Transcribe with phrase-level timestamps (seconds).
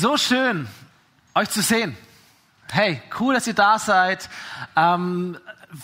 [0.00, 0.66] So schön,
[1.34, 1.94] euch zu sehen.
[2.72, 4.30] Hey, cool, dass ihr da seid.
[4.74, 5.36] Ähm,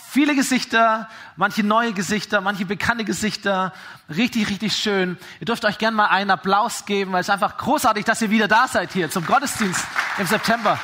[0.09, 3.73] viele Gesichter, manche neue Gesichter, manche bekannte Gesichter.
[4.09, 5.19] Richtig, richtig schön.
[5.39, 8.47] Ihr dürft euch gerne mal einen Applaus geben, weil es einfach großartig, dass ihr wieder
[8.47, 9.85] da seid hier zum Gottesdienst
[10.17, 10.79] im September.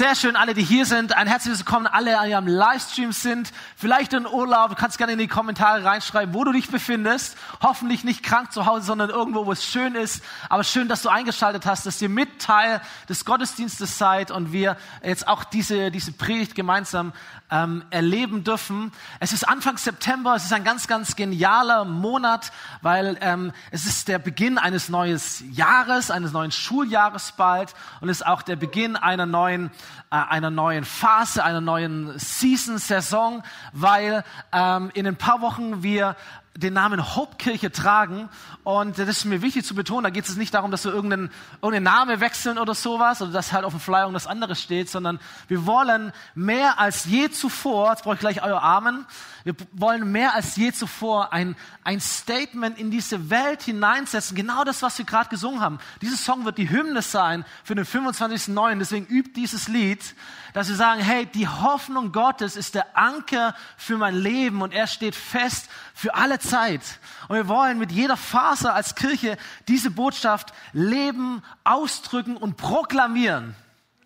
[0.00, 1.14] Sehr schön, alle, die hier sind.
[1.14, 3.52] Ein herzliches Willkommen, alle, die am Livestream sind.
[3.76, 4.70] Vielleicht in Urlaub.
[4.70, 7.36] Du kannst gerne in die Kommentare reinschreiben, wo du dich befindest.
[7.60, 10.24] Hoffentlich nicht krank zu Hause, sondern irgendwo, wo es schön ist.
[10.48, 14.78] Aber schön, dass du eingeschaltet hast, dass ihr mit Teil des Gottesdienstes seid und wir
[15.04, 17.12] jetzt auch diese, diese Predigt gemeinsam
[17.50, 18.92] ähm, erleben dürfen.
[19.18, 20.34] Es ist Anfang September.
[20.34, 25.20] Es ist ein ganz, ganz genialer Monat, weil ähm, es ist der Beginn eines neuen
[25.52, 29.70] Jahres, eines neuen Schuljahres bald und ist auch der Beginn einer neuen
[30.10, 36.16] einer neuen Phase, einer neuen Season, Saison, weil ähm, in ein paar Wochen wir
[36.60, 38.28] den Namen Hauptkirche tragen.
[38.62, 41.30] Und das ist mir wichtig zu betonen, da geht es nicht darum, dass wir irgendeinen,
[41.62, 45.18] irgendeinen Namen wechseln oder sowas, oder dass halt auf dem Flyer irgendwas anderes steht, sondern
[45.48, 49.06] wir wollen mehr als je zuvor, jetzt brauche ich gleich euer Amen,
[49.44, 54.36] wir wollen mehr als je zuvor ein, ein Statement in diese Welt hineinsetzen.
[54.36, 55.78] Genau das, was wir gerade gesungen haben.
[56.02, 58.78] Dieses Song wird die Hymne sein für den 25.09.
[58.78, 60.14] Deswegen übt dieses Lied,
[60.52, 64.86] dass wir sagen, hey, die Hoffnung Gottes ist der Anker für mein Leben und er
[64.86, 66.49] steht fest für alle Zeit.
[66.52, 69.36] Und wir wollen mit jeder Phase als Kirche
[69.68, 73.54] diese Botschaft leben, ausdrücken und proklamieren.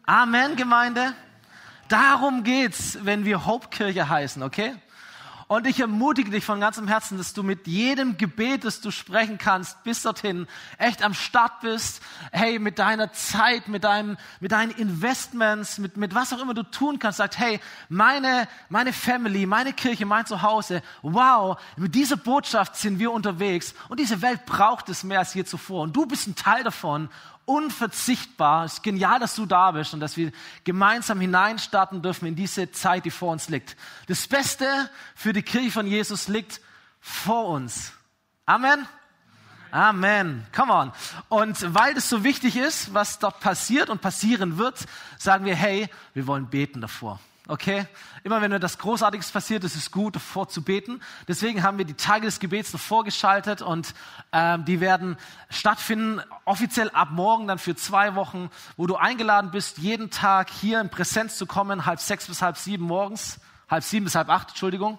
[0.07, 1.15] Amen, Gemeinde.
[1.89, 4.75] Darum geht's, wenn wir Hauptkirche heißen, okay?
[5.47, 9.37] Und ich ermutige dich von ganzem Herzen, dass du mit jedem Gebet, das du sprechen
[9.37, 10.47] kannst, bis dorthin
[10.79, 12.01] echt am Start bist.
[12.33, 16.63] Hey, mit deiner Zeit, mit deinem, mit deinen Investments, mit, mit was auch immer du
[16.63, 22.77] tun kannst, sagt, hey, meine, meine Family, meine Kirche, mein Zuhause, wow, mit dieser Botschaft
[22.77, 23.75] sind wir unterwegs.
[23.89, 25.83] Und diese Welt braucht es mehr als je zuvor.
[25.83, 27.11] Und du bist ein Teil davon
[27.47, 28.65] unverzichtbar.
[28.65, 30.33] Es ist genial, dass du da bist und dass wir
[30.65, 33.77] gemeinsam hineinstarten dürfen in diese Zeit, die vor uns liegt.
[34.09, 36.61] Das Beste für die Kirche von Jesus liegt
[37.01, 37.93] vor uns.
[38.47, 38.87] Amen.
[39.71, 40.47] Amen.
[40.55, 40.93] Come on.
[41.29, 44.79] Und weil das so wichtig ist, was dort passiert und passieren wird,
[45.19, 47.19] sagen wir, hey, wir wollen beten davor.
[47.47, 47.87] Okay?
[48.23, 51.03] Immer wenn etwas Großartiges passiert, ist es gut, davor zu beten.
[51.29, 53.95] Deswegen haben wir die Tage des Gebets davor geschaltet und
[54.33, 55.19] ähm, die werden
[55.51, 60.81] stattfinden, offiziell ab morgen dann für zwei Wochen, wo du eingeladen bist, jeden Tag hier
[60.81, 63.39] in Präsenz zu kommen, halb sechs bis halb sieben morgens,
[63.69, 64.99] halb sieben bis halb acht, Entschuldigung.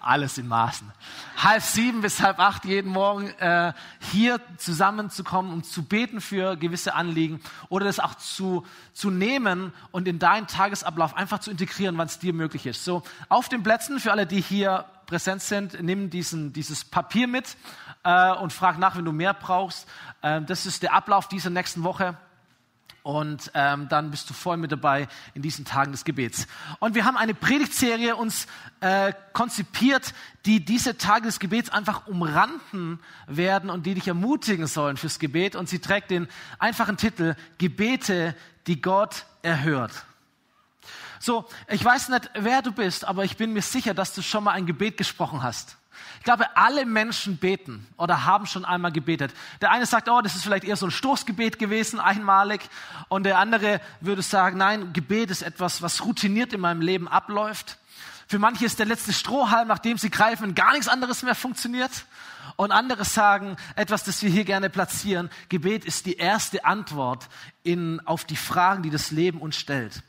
[0.00, 0.90] Alles in Maßen.
[1.36, 3.72] Halb sieben bis halb acht jeden Morgen äh,
[4.12, 10.08] hier zusammenzukommen, um zu beten für gewisse Anliegen oder das auch zu, zu nehmen und
[10.08, 12.84] in deinen Tagesablauf einfach zu integrieren, wann es dir möglich ist.
[12.84, 17.56] So, auf den Plätzen, für alle, die hier präsent sind, nimm diesen, dieses Papier mit
[18.04, 19.88] äh, und frag nach, wenn du mehr brauchst.
[20.22, 22.16] Äh, das ist der Ablauf dieser nächsten Woche
[23.02, 26.46] und ähm, dann bist du voll mit dabei in diesen Tagen des Gebets.
[26.78, 28.46] Und wir haben eine Predigtserie uns
[28.80, 30.12] äh, konzipiert,
[30.46, 35.56] die diese Tage des Gebets einfach umranden werden und die dich ermutigen sollen fürs Gebet.
[35.56, 36.28] Und sie trägt den
[36.58, 39.92] einfachen Titel Gebete, die Gott erhört.
[41.18, 44.44] So, ich weiß nicht, wer du bist, aber ich bin mir sicher, dass du schon
[44.44, 45.76] mal ein Gebet gesprochen hast.
[46.18, 49.32] Ich glaube, alle Menschen beten oder haben schon einmal gebetet.
[49.60, 52.68] Der eine sagt, oh, das ist vielleicht eher so ein Stoßgebet gewesen, einmalig.
[53.08, 57.78] Und der andere würde sagen, nein, Gebet ist etwas, was routiniert in meinem Leben abläuft.
[58.26, 62.04] Für manche ist der letzte Strohhalm, nachdem sie greifen, gar nichts anderes mehr funktioniert.
[62.56, 65.30] Und andere sagen etwas, das wir hier gerne platzieren.
[65.48, 67.28] Gebet ist die erste Antwort
[67.62, 70.02] in, auf die Fragen, die das Leben uns stellt.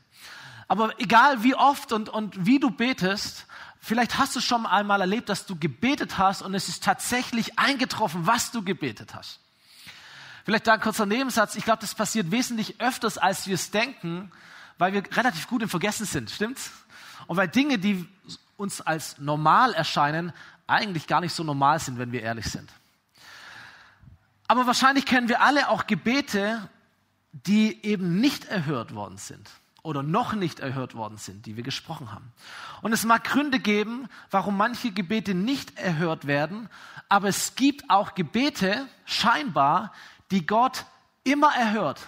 [0.68, 3.46] Aber egal wie oft und, und wie du betest,
[3.84, 8.28] Vielleicht hast du schon einmal erlebt, dass du gebetet hast und es ist tatsächlich eingetroffen,
[8.28, 9.40] was du gebetet hast.
[10.46, 11.56] Vielleicht da ein kurzer Nebensatz.
[11.56, 14.32] Ich glaube, das passiert wesentlich öfters, als wir es denken,
[14.78, 16.30] weil wir relativ gut im Vergessen sind.
[16.30, 16.72] Stimmt's?
[17.26, 18.08] Und weil Dinge, die
[18.56, 20.32] uns als normal erscheinen,
[20.68, 22.72] eigentlich gar nicht so normal sind, wenn wir ehrlich sind.
[24.48, 26.70] Aber wahrscheinlich kennen wir alle auch Gebete,
[27.32, 29.50] die eben nicht erhört worden sind
[29.84, 32.32] oder noch nicht erhört worden sind, die wir gesprochen haben.
[32.82, 36.70] Und es mag Gründe geben, warum manche Gebete nicht erhört werden,
[37.10, 39.92] aber es gibt auch Gebete, scheinbar,
[40.30, 40.86] die Gott
[41.24, 42.00] immer erhört.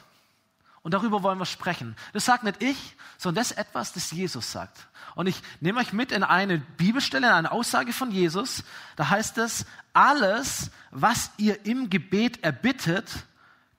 [0.81, 1.95] Und darüber wollen wir sprechen.
[2.11, 4.87] Das sagt nicht ich, sondern das ist etwas, das Jesus sagt.
[5.15, 8.63] Und ich nehme euch mit in eine Bibelstelle, in eine Aussage von Jesus.
[8.95, 13.25] Da heißt es, alles, was ihr im Gebet erbittet,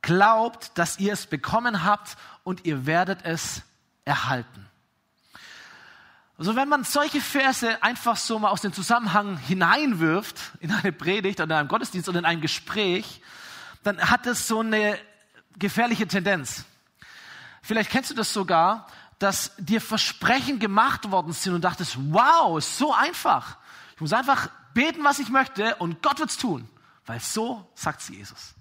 [0.01, 3.63] glaubt, dass ihr es bekommen habt und ihr werdet es
[4.05, 4.69] erhalten.
[6.37, 11.41] Also wenn man solche Verse einfach so mal aus dem Zusammenhang hineinwirft, in eine Predigt
[11.41, 13.23] oder in einem Gottesdienst oder in ein Gespräch,
[13.85, 14.99] dann hat es so eine
[15.59, 16.65] gefährliche Tendenz.
[17.63, 22.93] Vielleicht kennst du das sogar, dass dir Versprechen gemacht worden sind und dachtest, wow, so
[22.93, 23.57] einfach.
[23.95, 26.69] Ich muss einfach beten, was ich möchte und Gott wird's tun,
[27.07, 28.55] weil so sagt es Jesus.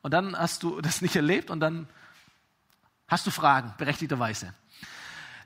[0.00, 1.86] Und dann hast du das nicht erlebt und dann
[3.06, 4.54] hast du Fragen, berechtigterweise.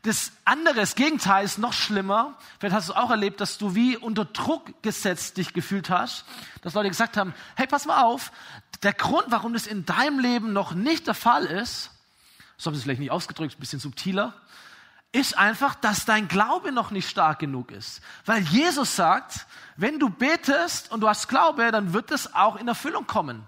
[0.05, 2.37] Das andere, das Gegenteil ist noch schlimmer.
[2.61, 6.27] Vielleicht hast du es auch erlebt, dass du wie unter Druck gesetzt dich gefühlt hast.
[6.61, 8.31] Dass Leute gesagt haben, hey, pass mal auf,
[8.83, 11.91] der Grund, warum das in deinem Leben noch nicht der Fall ist,
[12.59, 14.35] so haben sie es vielleicht nicht ausgedrückt, ein bisschen subtiler,
[15.11, 18.03] ist einfach, dass dein Glaube noch nicht stark genug ist.
[18.27, 19.47] Weil Jesus sagt,
[19.77, 23.47] wenn du betest und du hast Glaube, dann wird es auch in Erfüllung kommen.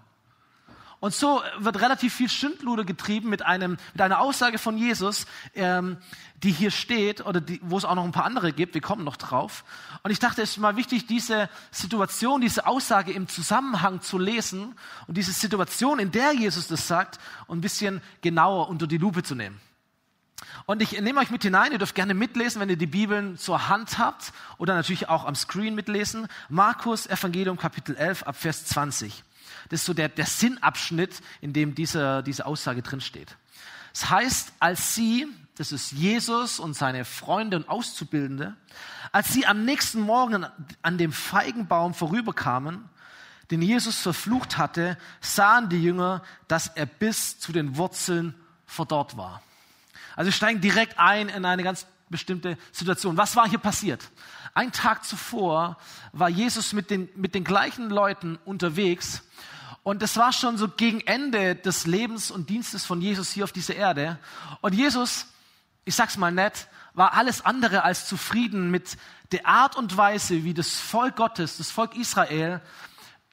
[0.98, 5.98] Und so wird relativ viel Schindluder getrieben mit, einem, mit einer Aussage von Jesus, ähm,
[6.42, 8.74] die hier steht oder die, wo es auch noch ein paar andere gibt.
[8.74, 9.64] Wir kommen noch drauf.
[10.02, 14.74] Und ich dachte, es ist mal wichtig, diese Situation, diese Aussage im Zusammenhang zu lesen
[15.06, 19.34] und diese Situation, in der Jesus das sagt, ein bisschen genauer unter die Lupe zu
[19.34, 19.60] nehmen.
[20.64, 23.68] Und ich nehme euch mit hinein, ihr dürft gerne mitlesen, wenn ihr die Bibeln zur
[23.68, 26.26] Hand habt oder natürlich auch am Screen mitlesen.
[26.48, 29.22] Markus Evangelium Kapitel 11 ab Vers 20.
[29.68, 33.36] Das ist so der, der Sinnabschnitt, in dem diese, diese Aussage drin steht.
[33.92, 35.26] Das heißt, als sie,
[35.56, 38.54] das ist Jesus und seine Freunde und Auszubildende,
[39.12, 40.46] als sie am nächsten Morgen
[40.82, 42.88] an dem Feigenbaum vorüberkamen,
[43.50, 48.34] den Jesus verflucht hatte, sahen die Jünger, dass er bis zu den Wurzeln
[48.66, 49.42] verdorrt war.
[50.16, 53.16] Also steigen direkt ein in eine ganz bestimmte Situation.
[53.16, 54.10] Was war hier passiert?
[54.54, 55.76] Ein Tag zuvor
[56.12, 59.22] war Jesus mit den, mit den gleichen Leuten unterwegs
[59.86, 63.52] und es war schon so gegen Ende des Lebens und Dienstes von Jesus hier auf
[63.52, 64.18] dieser Erde.
[64.60, 65.26] Und Jesus,
[65.84, 68.96] ich sag's mal nett, war alles andere als zufrieden mit
[69.30, 72.60] der Art und Weise, wie das Volk Gottes, das Volk Israel,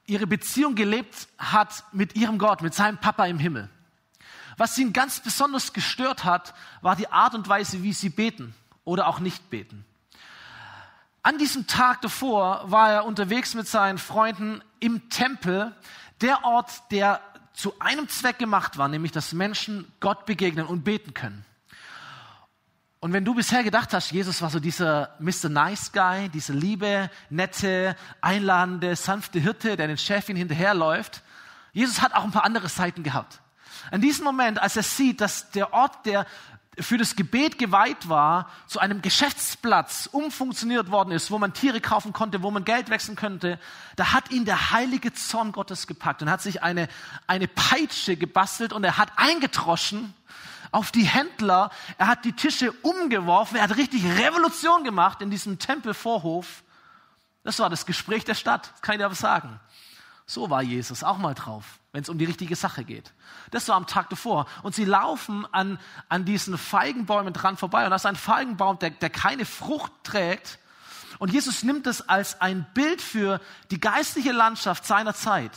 [0.06, 3.68] ihre Beziehung gelebt hat mit ihrem Gott, mit seinem Papa im Himmel.
[4.56, 9.08] Was ihn ganz besonders gestört hat, war die Art und Weise, wie sie beten oder
[9.08, 9.84] auch nicht beten.
[11.22, 15.74] An diesem Tag davor war er unterwegs mit seinen Freunden im Tempel,
[16.20, 17.20] der Ort, der
[17.54, 21.44] zu einem Zweck gemacht war, nämlich dass Menschen Gott begegnen und beten können.
[23.00, 25.48] Und wenn du bisher gedacht hast, Jesus war so dieser Mr.
[25.50, 31.22] Nice Guy, dieser liebe, nette, einladende, sanfte Hirte, der den Chefin hinterherläuft,
[31.72, 33.40] Jesus hat auch ein paar andere Seiten gehabt.
[33.90, 36.26] An diesem Moment, als er sieht, dass der Ort, der
[36.78, 42.12] für das Gebet geweiht war, zu einem Geschäftsplatz umfunktioniert worden ist, wo man Tiere kaufen
[42.12, 43.58] konnte, wo man Geld wechseln könnte,
[43.96, 46.88] da hat ihn der heilige Zorn Gottes gepackt und hat sich eine,
[47.26, 50.14] eine Peitsche gebastelt und er hat eingetroschen
[50.72, 55.60] auf die Händler, er hat die Tische umgeworfen, er hat richtig Revolution gemacht in diesem
[55.60, 56.64] Tempelvorhof.
[57.44, 59.60] Das war das Gespräch der Stadt, kann ich dir aber sagen.
[60.26, 63.12] So war Jesus auch mal drauf, wenn es um die richtige Sache geht.
[63.50, 64.46] Das war am Tag davor.
[64.62, 65.78] Und sie laufen an,
[66.08, 67.84] an diesen Feigenbäumen dran vorbei.
[67.84, 70.58] Und das ist ein Feigenbaum, der, der keine Frucht trägt.
[71.18, 73.40] Und Jesus nimmt es als ein Bild für
[73.70, 75.52] die geistliche Landschaft seiner Zeit.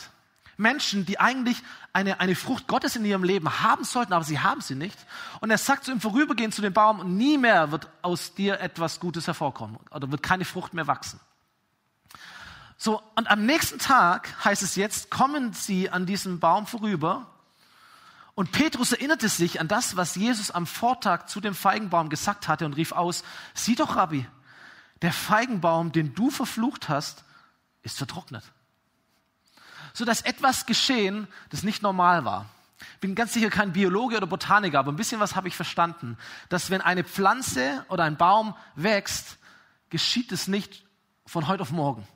[0.58, 1.62] Menschen, die eigentlich
[1.92, 4.98] eine, eine Frucht Gottes in ihrem Leben haben sollten, aber sie haben sie nicht.
[5.40, 9.00] Und er sagt zu ihm vorübergehend zu dem Baum, nie mehr wird aus dir etwas
[9.00, 11.20] Gutes hervorkommen oder wird keine Frucht mehr wachsen.
[12.80, 17.26] So, und am nächsten Tag heißt es jetzt, kommen sie an diesem Baum vorüber
[18.36, 22.64] und Petrus erinnerte sich an das, was Jesus am Vortag zu dem Feigenbaum gesagt hatte
[22.64, 24.24] und rief aus, sieh doch, Rabbi,
[25.02, 27.24] der Feigenbaum, den du verflucht hast,
[27.82, 28.44] ist vertrocknet.
[29.92, 32.46] So dass etwas geschehen, das nicht normal war.
[32.92, 36.16] Ich bin ganz sicher kein Biologe oder Botaniker, aber ein bisschen was habe ich verstanden,
[36.48, 39.38] dass wenn eine Pflanze oder ein Baum wächst,
[39.90, 40.84] geschieht es nicht
[41.26, 42.06] von heute auf morgen.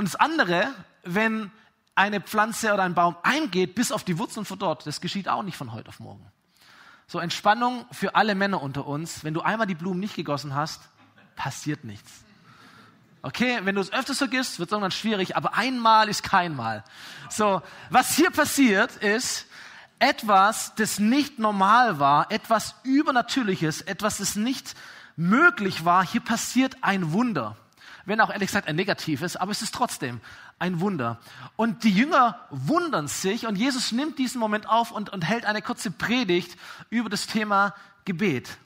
[0.00, 0.66] Und das andere,
[1.02, 1.50] wenn
[1.94, 5.58] eine Pflanze oder ein Baum eingeht bis auf die Wurzeln verdorrt, das geschieht auch nicht
[5.58, 6.26] von heute auf morgen.
[7.06, 9.24] So Entspannung für alle Männer unter uns.
[9.24, 10.80] Wenn du einmal die Blumen nicht gegossen hast,
[11.36, 12.24] passiert nichts.
[13.20, 16.82] Okay, wenn du es öfters vergisst, wird es irgendwann schwierig, aber einmal ist kein Mal.
[17.28, 19.48] So, was hier passiert ist,
[19.98, 24.74] etwas, das nicht normal war, etwas Übernatürliches, etwas, das nicht
[25.16, 27.58] möglich war, hier passiert ein Wunder
[28.04, 30.20] wenn auch ehrlich gesagt ein negatives, aber es ist trotzdem
[30.58, 31.18] ein Wunder.
[31.56, 35.62] Und die Jünger wundern sich und Jesus nimmt diesen Moment auf und, und hält eine
[35.62, 36.56] kurze Predigt
[36.90, 38.58] über das Thema Gebet.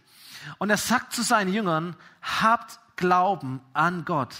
[0.58, 4.34] Und er sagt zu seinen Jüngern, habt Glauben an Gott.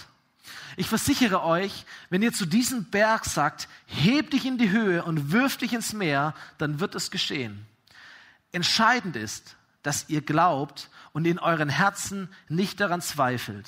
[0.77, 5.31] Ich versichere euch, wenn ihr zu diesem Berg sagt, heb dich in die Höhe und
[5.31, 7.65] wirf dich ins Meer, dann wird es geschehen.
[8.51, 13.67] Entscheidend ist, dass ihr glaubt und in euren Herzen nicht daran zweifelt.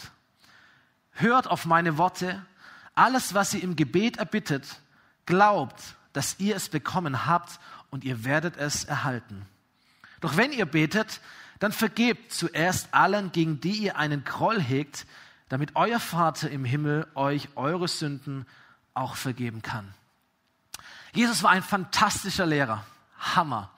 [1.19, 2.45] Hört auf meine Worte,
[2.93, 4.79] alles, was ihr im Gebet erbittet,
[5.25, 5.81] glaubt,
[6.13, 7.59] dass ihr es bekommen habt
[7.89, 9.45] und ihr werdet es erhalten.
[10.21, 11.19] Doch wenn ihr betet,
[11.59, 15.07] dann vergebt zuerst allen, gegen die ihr einen Groll hegt,
[15.49, 18.45] damit euer Vater im Himmel euch eure Sünden
[18.93, 19.93] auch vergeben kann.
[21.13, 22.85] Jesus war ein fantastischer Lehrer.
[23.19, 23.71] Hammer.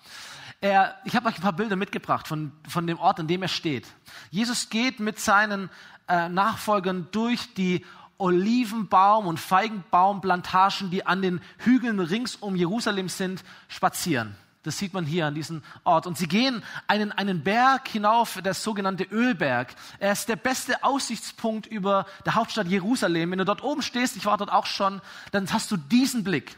[0.62, 3.48] Er, ich habe euch ein paar Bilder mitgebracht von, von dem Ort, an dem er
[3.48, 3.88] steht.
[4.30, 5.70] Jesus geht mit seinen
[6.08, 7.86] äh, Nachfolgern durch die
[8.18, 14.36] Olivenbaum- und Feigenbaumplantagen, die an den Hügeln rings um Jerusalem sind, spazieren.
[14.64, 16.06] Das sieht man hier an diesem Ort.
[16.06, 19.74] Und sie gehen einen, einen Berg hinauf, der sogenannte Ölberg.
[20.00, 23.32] Er ist der beste Aussichtspunkt über der Hauptstadt Jerusalem.
[23.32, 25.00] Wenn du dort oben stehst, ich war dort auch schon,
[25.32, 26.58] dann hast du diesen Blick.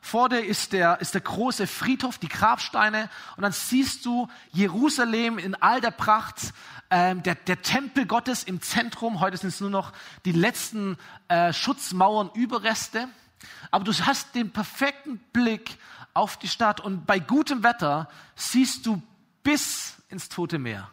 [0.00, 3.10] Vor dir ist der, ist der große Friedhof, die Grabsteine.
[3.36, 6.52] Und dann siehst du Jerusalem in all der Pracht,
[6.90, 9.20] ähm, der, der Tempel Gottes im Zentrum.
[9.20, 9.92] Heute sind es nur noch
[10.24, 10.96] die letzten
[11.28, 13.08] äh, Schutzmauern, Überreste.
[13.70, 15.78] Aber du hast den perfekten Blick
[16.14, 19.00] auf die Stadt und bei gutem Wetter siehst du
[19.42, 20.90] bis ins Tote Meer.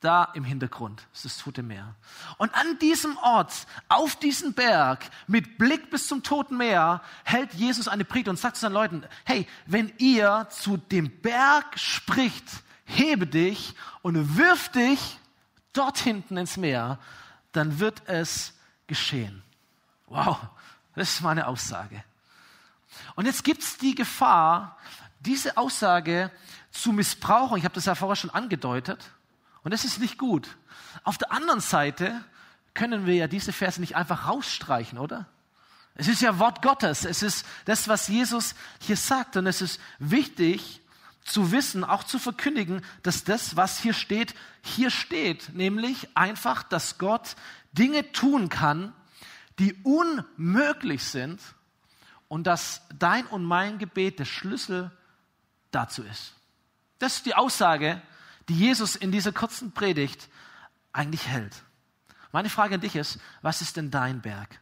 [0.00, 1.94] Da im Hintergrund ist das Tote Meer.
[2.36, 7.88] Und an diesem Ort, auf diesem Berg, mit Blick bis zum Toten Meer, hält Jesus
[7.88, 12.44] eine Predigt und sagt zu seinen Leuten, hey, wenn ihr zu dem Berg spricht,
[12.84, 15.18] hebe dich und wirf dich
[15.72, 16.98] dort hinten ins Meer,
[17.52, 18.52] dann wird es
[18.86, 19.42] geschehen.
[20.06, 20.38] Wow,
[20.94, 22.04] das ist meine Aussage.
[23.14, 24.76] Und jetzt gibt es die Gefahr,
[25.20, 26.30] diese Aussage
[26.70, 27.58] zu missbrauchen.
[27.58, 29.10] Ich habe das ja vorher schon angedeutet.
[29.66, 30.48] Und das ist nicht gut.
[31.02, 32.24] Auf der anderen Seite
[32.72, 35.26] können wir ja diese Verse nicht einfach rausstreichen, oder?
[35.96, 37.04] Es ist ja Wort Gottes.
[37.04, 39.36] Es ist das, was Jesus hier sagt.
[39.36, 40.82] Und es ist wichtig
[41.24, 45.52] zu wissen, auch zu verkündigen, dass das, was hier steht, hier steht.
[45.52, 47.34] Nämlich einfach, dass Gott
[47.72, 48.92] Dinge tun kann,
[49.58, 51.40] die unmöglich sind
[52.28, 54.92] und dass dein und mein Gebet der Schlüssel
[55.72, 56.34] dazu ist.
[57.00, 58.00] Das ist die Aussage,
[58.48, 60.28] die Jesus in dieser kurzen Predigt
[60.92, 61.54] eigentlich hält.
[62.32, 64.60] Meine Frage an dich ist, was ist denn dein Berg?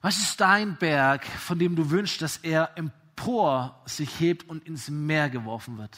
[0.00, 4.88] Was ist dein Berg, von dem du wünschst, dass er empor sich hebt und ins
[4.88, 5.96] Meer geworfen wird?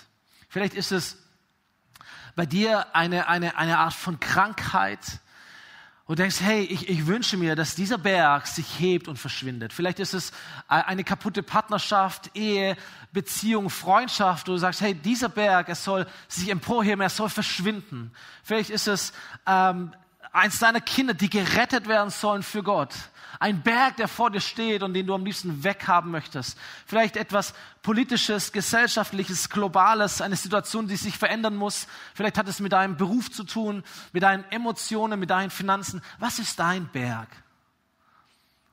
[0.49, 1.19] Vielleicht ist es
[2.37, 5.21] bei dir eine, eine, eine Art von Krankheit,
[6.07, 9.73] und denkst, hey, ich, ich wünsche mir, dass dieser Berg sich hebt und verschwindet.
[9.73, 10.33] Vielleicht ist es
[10.69, 12.77] eine kaputte Partnerschaft, Ehe,
[13.13, 18.13] Beziehung, Freundschaft, du sagst, hey, dieser Berg, er soll sich emporheben, er soll verschwinden.
[18.43, 19.13] Vielleicht ist es
[19.47, 19.93] ähm,
[20.35, 22.93] eins deiner Kinder, die gerettet werden sollen für Gott.
[23.41, 26.59] Ein Berg, der vor dir steht und den du am liebsten weghaben möchtest.
[26.87, 31.87] Vielleicht etwas politisches, gesellschaftliches, globales, eine Situation, die sich verändern muss.
[32.15, 36.03] Vielleicht hat es mit deinem Beruf zu tun, mit deinen Emotionen, mit deinen Finanzen.
[36.19, 37.29] Was ist dein Berg?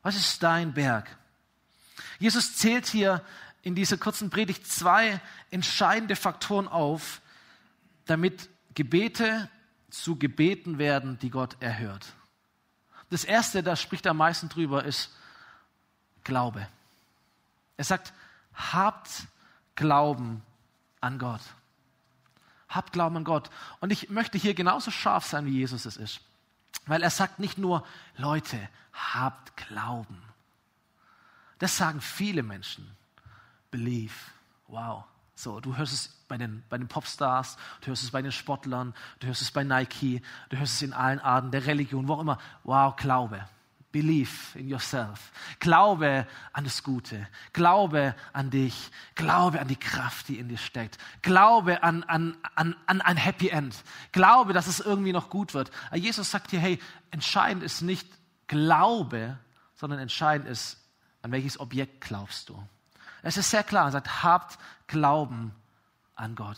[0.04, 1.16] Was ist dein Berg?
[2.20, 3.24] Jesus zählt hier
[3.62, 5.20] in dieser kurzen Predigt zwei
[5.52, 7.22] entscheidende Faktoren auf,
[8.06, 9.50] damit Gebete
[9.92, 12.14] zu Gebeten werden, die Gott erhört.
[13.10, 15.16] Das erste, da spricht am meisten drüber, ist
[16.24, 16.68] Glaube.
[17.78, 18.14] Er sagt,
[18.54, 19.28] habt
[19.76, 20.42] Glauben
[21.02, 21.42] an Gott.
[22.70, 23.50] Habt Glauben an Gott.
[23.80, 26.22] Und ich möchte hier genauso scharf sein, wie Jesus es ist.
[26.86, 27.86] Weil er sagt nicht nur,
[28.18, 30.22] Leute, habt Glauben.
[31.60, 32.90] Das sagen viele Menschen.
[33.72, 34.14] Believe.
[34.68, 35.04] Wow.
[35.42, 38.94] So, du hörst es bei den, bei den Popstars, du hörst es bei den Sportlern,
[39.22, 42.20] du hörst es bei Nike, du hörst es in allen Arten der Religion, wo auch
[42.20, 42.38] immer.
[42.64, 43.44] Wow, Glaube.
[43.92, 45.32] Believe in yourself.
[45.60, 47.28] Glaube an das Gute.
[47.54, 48.92] Glaube an dich.
[49.16, 51.00] Glaube an die Kraft, die in dir steckt.
[51.24, 53.76] Glaube an, an, an, an ein Happy End.
[54.12, 55.72] Glaube, dass es irgendwie noch gut wird.
[55.96, 56.80] Jesus sagt hier, hey,
[57.10, 58.08] entscheidend ist nicht
[58.46, 59.40] Glaube,
[59.74, 60.78] sondern entscheidend ist,
[61.24, 62.64] an welches Objekt glaubst du.
[63.24, 65.54] Es ist sehr klar, er sagt, habt Glauben
[66.16, 66.58] an Gott.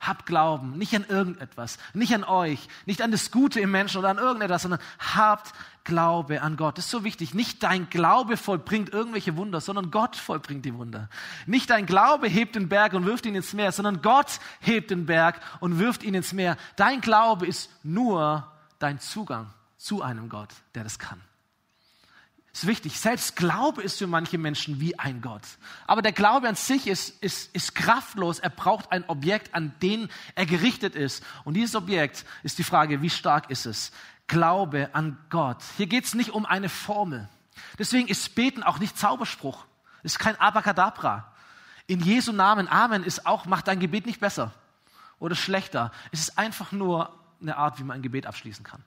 [0.00, 4.08] Habt Glauben, nicht an irgendetwas, nicht an euch, nicht an das Gute im Menschen oder
[4.08, 5.52] an irgendetwas, sondern habt
[5.84, 6.76] Glaube an Gott.
[6.76, 7.34] Das ist so wichtig.
[7.34, 11.08] Nicht dein Glaube vollbringt irgendwelche Wunder, sondern Gott vollbringt die Wunder.
[11.46, 15.06] Nicht dein Glaube hebt den Berg und wirft ihn ins Meer, sondern Gott hebt den
[15.06, 16.56] Berg und wirft ihn ins Meer.
[16.74, 21.20] Dein Glaube ist nur dein Zugang zu einem Gott, der das kann
[22.52, 23.00] ist wichtig.
[23.00, 25.42] Selbst Glaube ist für manche Menschen wie ein Gott.
[25.86, 28.38] Aber der Glaube an sich ist, ist, ist kraftlos.
[28.38, 31.24] Er braucht ein Objekt, an den er gerichtet ist.
[31.44, 33.90] Und dieses Objekt ist die Frage, wie stark ist es?
[34.26, 35.62] Glaube an Gott.
[35.76, 37.28] Hier geht es nicht um eine Formel.
[37.78, 39.64] Deswegen ist Beten auch nicht Zauberspruch.
[40.02, 41.32] Ist kein Abracadabra.
[41.86, 44.52] In Jesu Namen, Amen, ist auch, macht dein Gebet nicht besser
[45.18, 45.92] oder schlechter.
[46.10, 48.84] Es ist einfach nur eine Art, wie man ein Gebet abschließen kann.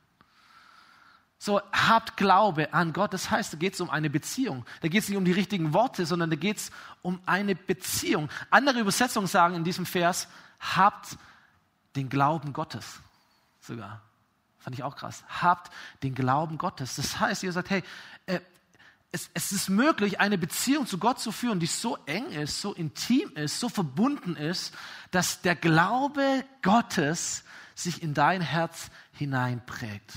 [1.45, 3.13] So, habt Glaube an Gott.
[3.13, 4.65] Das heißt, da geht es um eine Beziehung.
[4.81, 6.71] Da geht es nicht um die richtigen Worte, sondern da geht es
[7.03, 8.29] um eine Beziehung.
[8.49, 10.27] Andere Übersetzungen sagen in diesem Vers,
[10.59, 11.19] habt
[11.95, 12.99] den Glauben Gottes.
[13.61, 14.01] Sogar.
[14.57, 15.23] Fand ich auch krass.
[15.39, 15.71] Habt
[16.01, 16.95] den Glauben Gottes.
[16.95, 17.83] Das heißt, ihr sagt, hey,
[18.25, 18.39] äh,
[19.11, 22.73] es, es ist möglich, eine Beziehung zu Gott zu führen, die so eng ist, so
[22.73, 24.73] intim ist, so verbunden ist,
[25.11, 27.43] dass der Glaube Gottes
[27.75, 30.11] sich in dein Herz hineinprägt.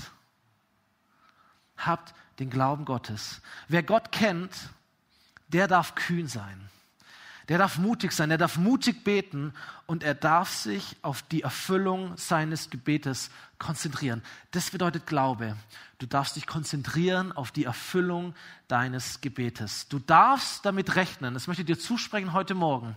[1.79, 3.41] Habt den Glauben Gottes.
[3.67, 4.51] Wer Gott kennt,
[5.49, 6.69] der darf kühn sein.
[7.49, 9.53] Der darf mutig sein, der darf mutig beten
[9.87, 14.21] und er darf sich auf die Erfüllung seines Gebetes konzentrieren.
[14.51, 15.57] Das bedeutet Glaube.
[15.97, 18.35] Du darfst dich konzentrieren auf die Erfüllung
[18.67, 19.87] deines Gebetes.
[19.87, 22.95] Du darfst damit rechnen, das möchte ich dir zusprechen heute Morgen.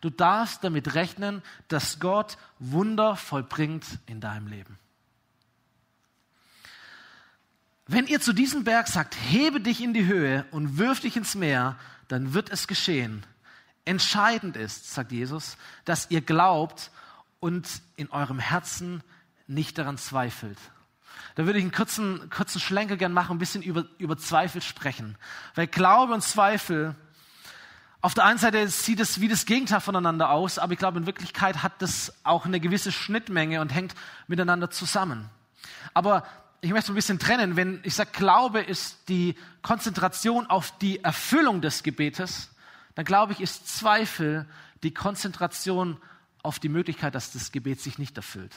[0.00, 4.78] Du darfst damit rechnen, dass Gott Wunder vollbringt in deinem Leben.
[7.86, 11.34] Wenn ihr zu diesem Berg sagt, hebe dich in die Höhe und wirf dich ins
[11.34, 11.76] Meer,
[12.08, 13.24] dann wird es geschehen.
[13.84, 16.90] Entscheidend ist, sagt Jesus, dass ihr glaubt
[17.40, 19.02] und in eurem Herzen
[19.46, 20.58] nicht daran zweifelt.
[21.34, 25.18] Da würde ich einen kurzen, kurzen Schlenker gern machen, ein bisschen über, über Zweifel sprechen.
[25.54, 26.94] Weil Glaube und Zweifel,
[28.00, 31.06] auf der einen Seite sieht es wie das Gegenteil voneinander aus, aber ich glaube, in
[31.06, 33.94] Wirklichkeit hat das auch eine gewisse Schnittmenge und hängt
[34.26, 35.28] miteinander zusammen.
[35.92, 36.24] Aber
[36.64, 41.60] ich möchte ein bisschen trennen, wenn ich sage, Glaube ist die Konzentration auf die Erfüllung
[41.60, 42.50] des Gebetes,
[42.94, 44.48] dann glaube ich, ist Zweifel
[44.82, 46.00] die Konzentration
[46.42, 48.54] auf die Möglichkeit, dass das Gebet sich nicht erfüllt.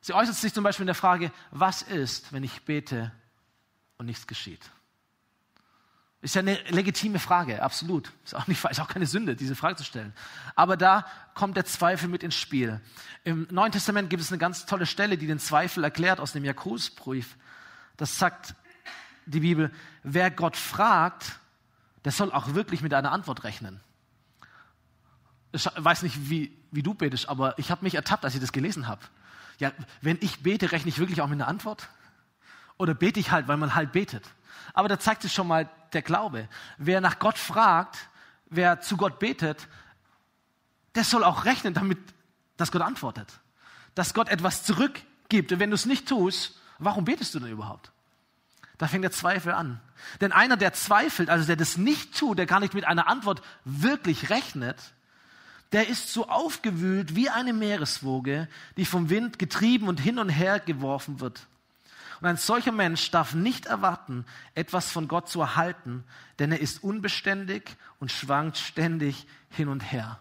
[0.00, 3.12] Sie äußert sich zum Beispiel in der Frage, was ist, wenn ich bete
[3.96, 4.68] und nichts geschieht?
[6.20, 8.10] Ist ja eine legitime Frage, absolut.
[8.24, 10.12] Ist auch, nicht, ist auch keine Sünde, diese Frage zu stellen.
[10.56, 12.80] Aber da kommt der Zweifel mit ins Spiel.
[13.24, 16.44] Im Neuen Testament gibt es eine ganz tolle Stelle, die den Zweifel erklärt aus dem
[16.44, 17.36] Jakobusbrief.
[17.96, 18.54] Das sagt
[19.26, 19.70] die Bibel,
[20.02, 21.38] wer Gott fragt,
[22.04, 23.80] der soll auch wirklich mit einer Antwort rechnen.
[25.52, 28.52] Ich weiß nicht, wie, wie du betest, aber ich habe mich ertappt, als ich das
[28.52, 29.02] gelesen habe.
[29.58, 31.88] Ja, wenn ich bete, rechne ich wirklich auch mit einer Antwort?
[32.76, 34.24] Oder bete ich halt, weil man halt betet?
[34.72, 36.48] Aber da zeigt sich schon mal der Glaube.
[36.76, 38.08] Wer nach Gott fragt,
[38.46, 39.68] wer zu Gott betet,
[40.94, 41.98] der soll auch rechnen damit,
[42.56, 43.40] dass Gott antwortet.
[43.94, 45.52] Dass Gott etwas zurückgibt.
[45.52, 47.92] Und wenn du es nicht tust, warum betest du denn überhaupt?
[48.78, 49.80] Da fängt der Zweifel an.
[50.20, 53.42] Denn einer, der zweifelt, also der das nicht tut, der gar nicht mit einer Antwort
[53.64, 54.76] wirklich rechnet,
[55.72, 60.60] der ist so aufgewühlt wie eine Meereswoge, die vom Wind getrieben und hin und her
[60.60, 61.46] geworfen wird.
[62.20, 66.04] Und ein solcher Mensch darf nicht erwarten, etwas von Gott zu erhalten,
[66.38, 70.18] denn er ist unbeständig und schwankt ständig hin und her.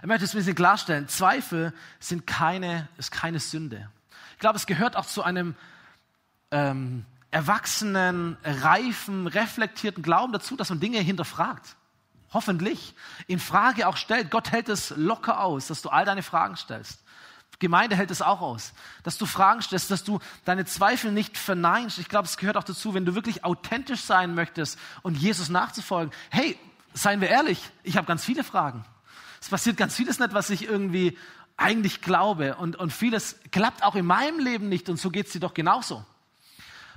[0.00, 1.08] Ich möchte es ein bisschen klarstellen.
[1.08, 3.88] Zweifel sind keine, ist keine Sünde.
[4.32, 5.54] Ich glaube, es gehört auch zu einem
[6.50, 11.76] ähm, erwachsenen, reifen, reflektierten Glauben dazu, dass man Dinge hinterfragt.
[12.32, 12.94] Hoffentlich.
[13.28, 14.30] In Frage auch stellt.
[14.30, 17.03] Gott hält es locker aus, dass du all deine Fragen stellst.
[17.58, 21.98] Gemeinde hält es auch aus, dass du Fragen stellst, dass du deine Zweifel nicht verneinst.
[21.98, 26.12] Ich glaube, es gehört auch dazu, wenn du wirklich authentisch sein möchtest und Jesus nachzufolgen.
[26.30, 26.58] Hey,
[26.92, 28.84] seien wir ehrlich, ich habe ganz viele Fragen.
[29.40, 31.18] Es passiert ganz vieles nicht, was ich irgendwie
[31.56, 35.32] eigentlich glaube und, und vieles klappt auch in meinem Leben nicht und so geht es
[35.32, 36.04] dir doch genauso.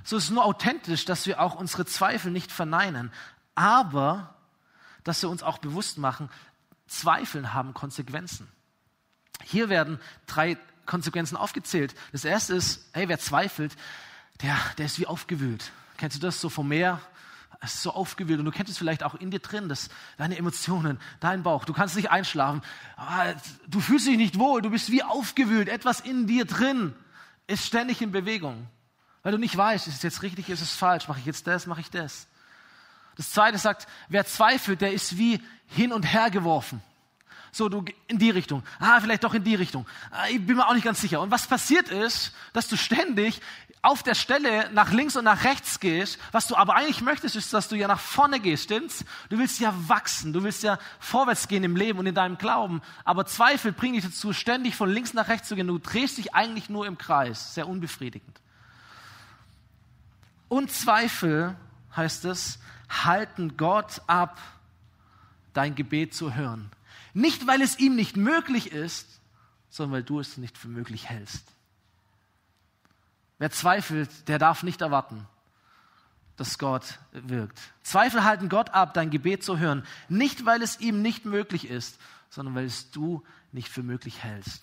[0.02, 3.12] So ist es nur authentisch, dass wir auch unsere Zweifel nicht verneinen,
[3.54, 4.34] aber
[5.04, 6.30] dass wir uns auch bewusst machen,
[6.86, 8.48] Zweifeln haben Konsequenzen.
[9.44, 11.94] Hier werden drei Konsequenzen aufgezählt.
[12.12, 13.76] Das erste ist, hey, wer zweifelt,
[14.42, 15.70] der, der ist wie aufgewühlt.
[15.96, 17.00] Kennst du das so vom Meer?
[17.60, 20.36] Es ist so aufgewühlt und du kennst es vielleicht auch in dir drin, dass deine
[20.38, 22.62] Emotionen, dein Bauch, du kannst nicht einschlafen,
[23.66, 26.94] du fühlst dich nicht wohl, du bist wie aufgewühlt, etwas in dir drin
[27.48, 28.68] ist ständig in Bewegung.
[29.24, 31.66] Weil du nicht weißt, ist es jetzt richtig, ist es falsch, mache ich jetzt das,
[31.66, 32.28] mache ich das.
[33.16, 36.80] Das zweite sagt, wer zweifelt, der ist wie hin und her geworfen.
[37.52, 38.62] So, du in die Richtung.
[38.78, 39.86] Ah, vielleicht doch in die Richtung.
[40.10, 41.20] Ah, ich bin mir auch nicht ganz sicher.
[41.20, 43.40] Und was passiert ist, dass du ständig
[43.82, 46.18] auf der Stelle nach links und nach rechts gehst.
[46.32, 49.04] Was du aber eigentlich möchtest, ist, dass du ja nach vorne gehst, stimmt's?
[49.28, 50.32] Du willst ja wachsen.
[50.32, 52.82] Du willst ja vorwärts gehen im Leben und in deinem Glauben.
[53.04, 55.68] Aber Zweifel bringen dich dazu, ständig von links nach rechts zu gehen.
[55.68, 57.54] Du drehst dich eigentlich nur im Kreis.
[57.54, 58.40] Sehr unbefriedigend.
[60.48, 61.56] Und Zweifel,
[61.96, 62.58] heißt es,
[62.88, 64.38] halten Gott ab,
[65.52, 66.70] dein Gebet zu hören.
[67.14, 69.20] Nicht, weil es ihm nicht möglich ist,
[69.70, 71.44] sondern weil du es nicht für möglich hältst.
[73.38, 75.26] Wer zweifelt, der darf nicht erwarten,
[76.36, 77.58] dass Gott wirkt.
[77.82, 79.84] Zweifel halten Gott ab, dein Gebet zu hören.
[80.08, 81.98] Nicht, weil es ihm nicht möglich ist,
[82.30, 84.62] sondern weil es du nicht für möglich hältst.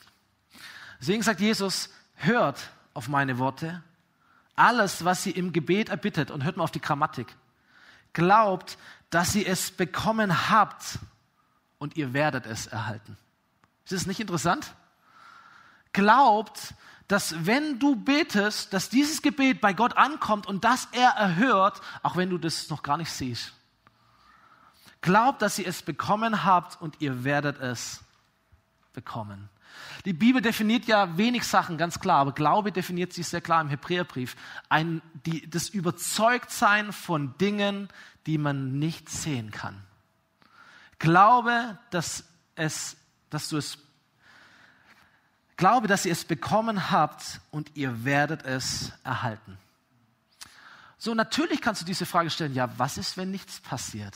[1.00, 3.84] Deswegen sagt Jesus, hört auf meine Worte.
[4.56, 7.36] Alles, was ihr im Gebet erbittet, und hört mal auf die Grammatik,
[8.14, 8.78] glaubt,
[9.10, 11.00] dass ihr es bekommen habt
[11.86, 13.16] und ihr werdet es erhalten.
[13.84, 14.74] Ist das nicht interessant?
[15.94, 16.74] Glaubt,
[17.08, 22.18] dass wenn du betest, dass dieses Gebet bei Gott ankommt und dass er erhört, auch
[22.18, 23.54] wenn du das noch gar nicht siehst.
[25.02, 28.02] Glaubt, dass ihr es bekommen habt und ihr werdet es
[28.94, 29.48] bekommen.
[30.06, 33.70] Die Bibel definiert ja wenig Sachen, ganz klar, aber Glaube definiert sich sehr klar im
[33.70, 34.36] Hebräerbrief.
[34.70, 37.90] Ein, die, das Überzeugtsein von Dingen,
[38.26, 39.84] die man nicht sehen kann.
[41.00, 42.24] Glaube, dass,
[42.56, 42.98] es,
[43.30, 43.78] dass du es
[45.58, 49.58] Glaube, dass ihr es bekommen habt und ihr werdet es erhalten.
[50.98, 54.16] So, natürlich kannst du diese Frage stellen, ja, was ist, wenn nichts passiert?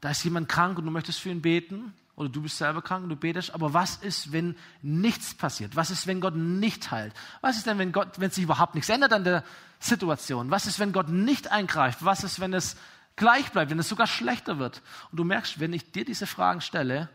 [0.00, 3.04] Da ist jemand krank und du möchtest für ihn beten oder du bist selber krank
[3.04, 5.74] und du betest, aber was ist, wenn nichts passiert?
[5.76, 7.14] Was ist, wenn Gott nicht heilt?
[7.40, 9.44] Was ist denn, wenn Gott, wenn sich überhaupt nichts ändert an der
[9.80, 10.50] Situation?
[10.50, 12.04] Was ist, wenn Gott nicht eingreift?
[12.04, 12.76] Was ist, wenn es
[13.16, 14.82] gleich bleibt, wenn es sogar schlechter wird?
[15.10, 17.08] Und du merkst, wenn ich dir diese Fragen stelle,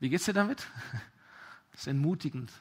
[0.00, 0.66] wie geht's dir damit?
[1.72, 2.52] Das ist entmutigend.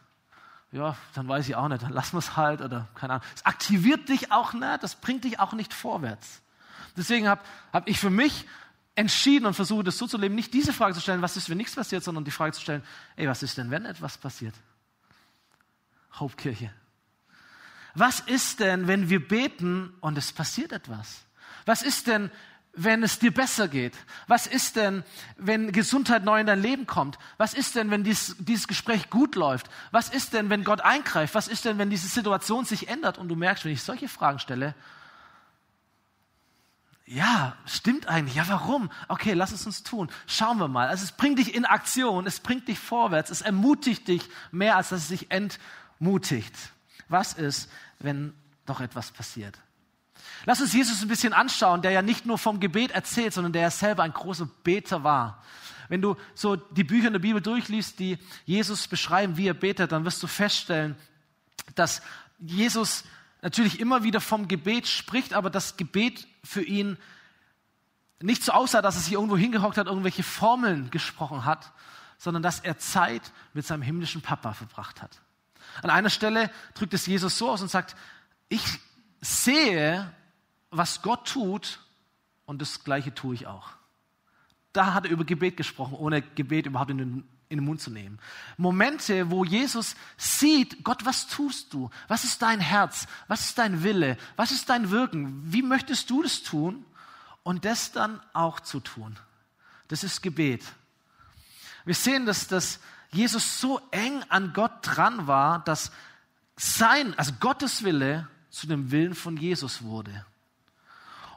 [0.72, 3.28] Ja, dann weiß ich auch nicht, dann lassen wir es halt oder keine Ahnung.
[3.36, 6.42] Es aktiviert dich auch nicht, das bringt dich auch nicht vorwärts.
[6.98, 8.48] Deswegen habe hab ich für mich
[8.96, 11.58] entschieden und versuche das so zu leben, nicht diese Frage zu stellen, was ist, wenn
[11.58, 12.84] nichts passiert, sondern die Frage zu stellen,
[13.16, 14.56] ey, was ist denn, wenn etwas passiert?
[16.14, 16.74] Hauptkirche.
[17.96, 21.24] Was ist denn, wenn wir beten und es passiert etwas?
[21.66, 22.32] Was ist denn,
[22.76, 23.94] wenn es dir besser geht?
[24.28, 25.04] Was ist denn,
[25.38, 27.20] wenn Gesundheit neu in dein Leben kommt?
[27.38, 29.70] Was ist denn, wenn dies, dieses Gespräch gut läuft?
[29.92, 31.36] Was ist denn, wenn Gott eingreift?
[31.36, 33.18] Was ist denn, wenn diese Situation sich ändert?
[33.18, 34.74] Und du merkst, wenn ich solche Fragen stelle,
[37.06, 38.36] ja, stimmt eigentlich.
[38.36, 38.90] Ja, warum?
[39.08, 40.10] Okay, lass es uns tun.
[40.26, 40.88] Schauen wir mal.
[40.88, 44.90] Also es bringt dich in Aktion, es bringt dich vorwärts, es ermutigt dich mehr, als
[44.90, 46.56] dass es dich entmutigt.
[47.10, 48.34] Was ist, wenn
[48.66, 49.60] doch etwas passiert?
[50.46, 53.64] Lass uns Jesus ein bisschen anschauen, der ja nicht nur vom Gebet erzählt, sondern der
[53.64, 55.44] ja selber ein großer Beter war.
[55.88, 59.92] Wenn du so die Bücher in der Bibel durchliest, die Jesus beschreiben, wie er betet,
[59.92, 60.96] dann wirst du feststellen,
[61.76, 62.02] dass
[62.40, 63.04] Jesus
[63.42, 66.98] natürlich immer wieder vom Gebet spricht, aber das Gebet für ihn
[68.22, 71.74] nicht so aussah, dass er sich irgendwo hingehockt hat, irgendwelche Formeln gesprochen hat,
[72.18, 75.20] sondern dass er Zeit mit seinem himmlischen Papa verbracht hat.
[75.82, 77.96] An einer Stelle drückt es Jesus so aus und sagt,
[78.48, 78.64] ich
[79.20, 80.10] sehe
[80.78, 81.80] was Gott tut
[82.46, 83.70] und das Gleiche tue ich auch.
[84.74, 87.92] Da hat er über Gebet gesprochen, ohne Gebet überhaupt in den, in den Mund zu
[87.92, 88.20] nehmen.
[88.58, 91.90] Momente, wo Jesus sieht, Gott, was tust du?
[92.08, 93.08] Was ist dein Herz?
[93.28, 94.18] Was ist dein Wille?
[94.36, 95.42] Was ist dein Wirken?
[95.46, 96.86] Wie möchtest du das tun?
[97.44, 99.18] Und das dann auch zu tun.
[99.90, 100.64] Das ist Gebet.
[101.86, 102.80] Wir sehen, dass, dass
[103.12, 105.92] Jesus so eng an Gott dran war, dass
[106.56, 110.26] sein, also Gottes Wille zu dem Willen von Jesus wurde.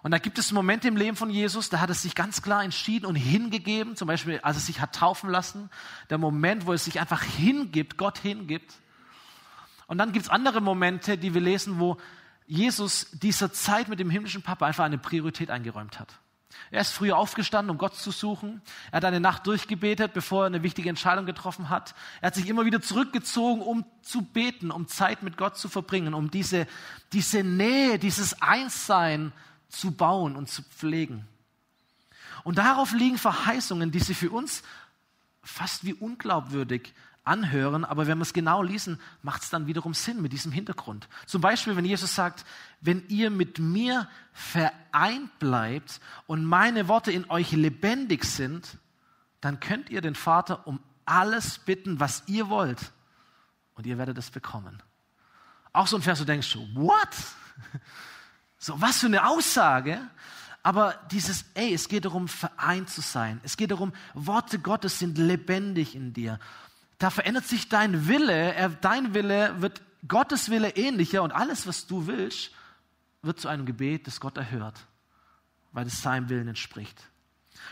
[0.03, 2.63] Und da gibt es Momente im Leben von Jesus, da hat er sich ganz klar
[2.63, 5.71] entschieden und hingegeben, zum Beispiel als er sich hat taufen lassen,
[6.11, 8.75] der Moment, wo er sich einfach hingibt, Gott hingibt.
[9.87, 11.97] Und dann gibt es andere Momente, die wir lesen, wo
[12.47, 16.15] Jesus dieser Zeit mit dem himmlischen Papa einfach eine Priorität eingeräumt hat.
[16.71, 18.63] Er ist früher aufgestanden, um Gott zu suchen.
[18.91, 21.95] Er hat eine Nacht durchgebetet, bevor er eine wichtige Entscheidung getroffen hat.
[22.21, 26.15] Er hat sich immer wieder zurückgezogen, um zu beten, um Zeit mit Gott zu verbringen,
[26.15, 26.67] um diese,
[27.13, 29.33] diese Nähe, dieses Einssein
[29.69, 31.27] zu bauen und zu pflegen.
[32.45, 34.63] Und darauf liegen Verheißungen, die sich für uns
[35.43, 36.93] fast wie unglaubwürdig
[37.27, 41.09] anhören, aber wenn wir es genau lesen, macht es dann wiederum Sinn mit diesem Hintergrund.
[41.27, 42.45] Zum Beispiel, wenn Jesus sagt,
[42.81, 48.79] wenn ihr mit mir vereint bleibt und meine Worte in euch lebendig sind,
[49.41, 52.93] dann könnt ihr den Vater um alles bitten, was ihr wollt
[53.75, 54.83] und ihr werdet es bekommen.
[55.73, 57.09] Auch so ein Vers, du denkst, what?
[58.59, 60.01] So, was für eine Aussage.
[60.63, 63.41] Aber dieses, ey, es geht darum, vereint zu sein.
[63.45, 66.41] Es geht darum, Worte Gottes sind lebendig in dir.
[66.99, 68.55] Da verändert sich dein Wille.
[68.55, 72.51] Er, dein Wille wird Gottes Wille ähnlicher und alles, was du willst,
[73.23, 74.79] wird zu einem Gebet, das Gott erhört,
[75.73, 77.01] weil es seinem Willen entspricht.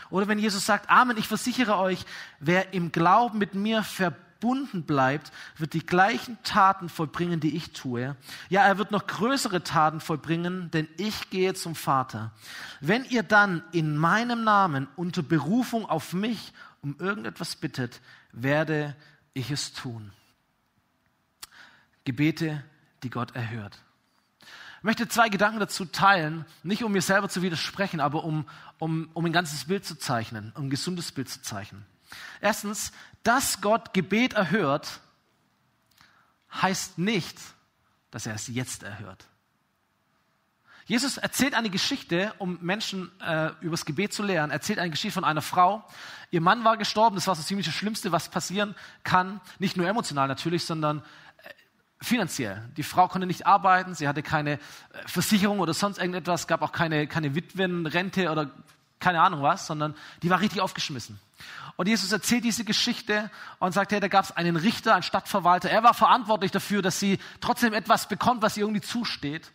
[0.09, 2.05] Oder wenn Jesus sagt, Amen, ich versichere euch,
[2.39, 7.73] wer im Glauben mit mir verbindet, verbunden bleibt, wird die gleichen Taten vollbringen, die ich
[7.73, 8.15] tue.
[8.49, 12.31] Ja, er wird noch größere Taten vollbringen, denn ich gehe zum Vater.
[12.79, 18.01] Wenn ihr dann in meinem Namen unter Berufung auf mich um irgendetwas bittet,
[18.33, 18.95] werde
[19.33, 20.11] ich es tun.
[22.03, 22.63] Gebete,
[23.01, 23.79] die Gott erhört.
[24.77, 28.45] Ich möchte zwei Gedanken dazu teilen, nicht um mir selber zu widersprechen, aber um,
[28.77, 31.83] um, um ein ganzes Bild zu zeichnen, um ein gesundes Bild zu zeichnen.
[32.41, 32.91] Erstens,
[33.23, 34.99] dass Gott Gebet erhört,
[36.61, 37.37] heißt nicht,
[38.11, 39.25] dass er es jetzt erhört.
[40.85, 44.51] Jesus erzählt eine Geschichte, um Menschen äh, übers Gebet zu lehren.
[44.51, 45.83] Er erzählt eine Geschichte von einer Frau.
[46.29, 47.15] Ihr Mann war gestorben.
[47.15, 49.41] Das war so ziemlich das Schlimmste, was passieren kann.
[49.57, 51.49] Nicht nur emotional natürlich, sondern äh,
[52.01, 52.69] finanziell.
[52.77, 53.95] Die Frau konnte nicht arbeiten.
[53.95, 54.59] Sie hatte keine äh,
[55.07, 56.45] Versicherung oder sonst irgendetwas.
[56.45, 58.51] Gab auch keine, keine Witwenrente oder
[59.05, 61.19] keine Ahnung was, sondern die war richtig aufgeschmissen.
[61.75, 65.69] Und Jesus erzählt diese Geschichte und sagt, hey, da gab es einen Richter, einen Stadtverwalter.
[65.69, 69.51] Er war verantwortlich dafür, dass sie trotzdem etwas bekommt, was ihr irgendwie zusteht.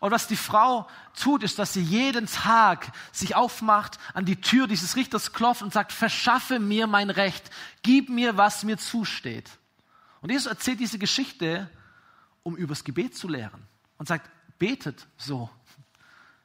[0.00, 0.88] Und was die Frau
[1.20, 5.74] tut, ist, dass sie jeden Tag sich aufmacht, an die Tür dieses Richters klopft und
[5.74, 7.50] sagt, verschaffe mir mein Recht,
[7.82, 9.50] gib mir, was mir zusteht.
[10.22, 11.68] Und Jesus erzählt diese Geschichte,
[12.42, 13.66] um übers Gebet zu lehren
[13.98, 15.50] und sagt, betet so.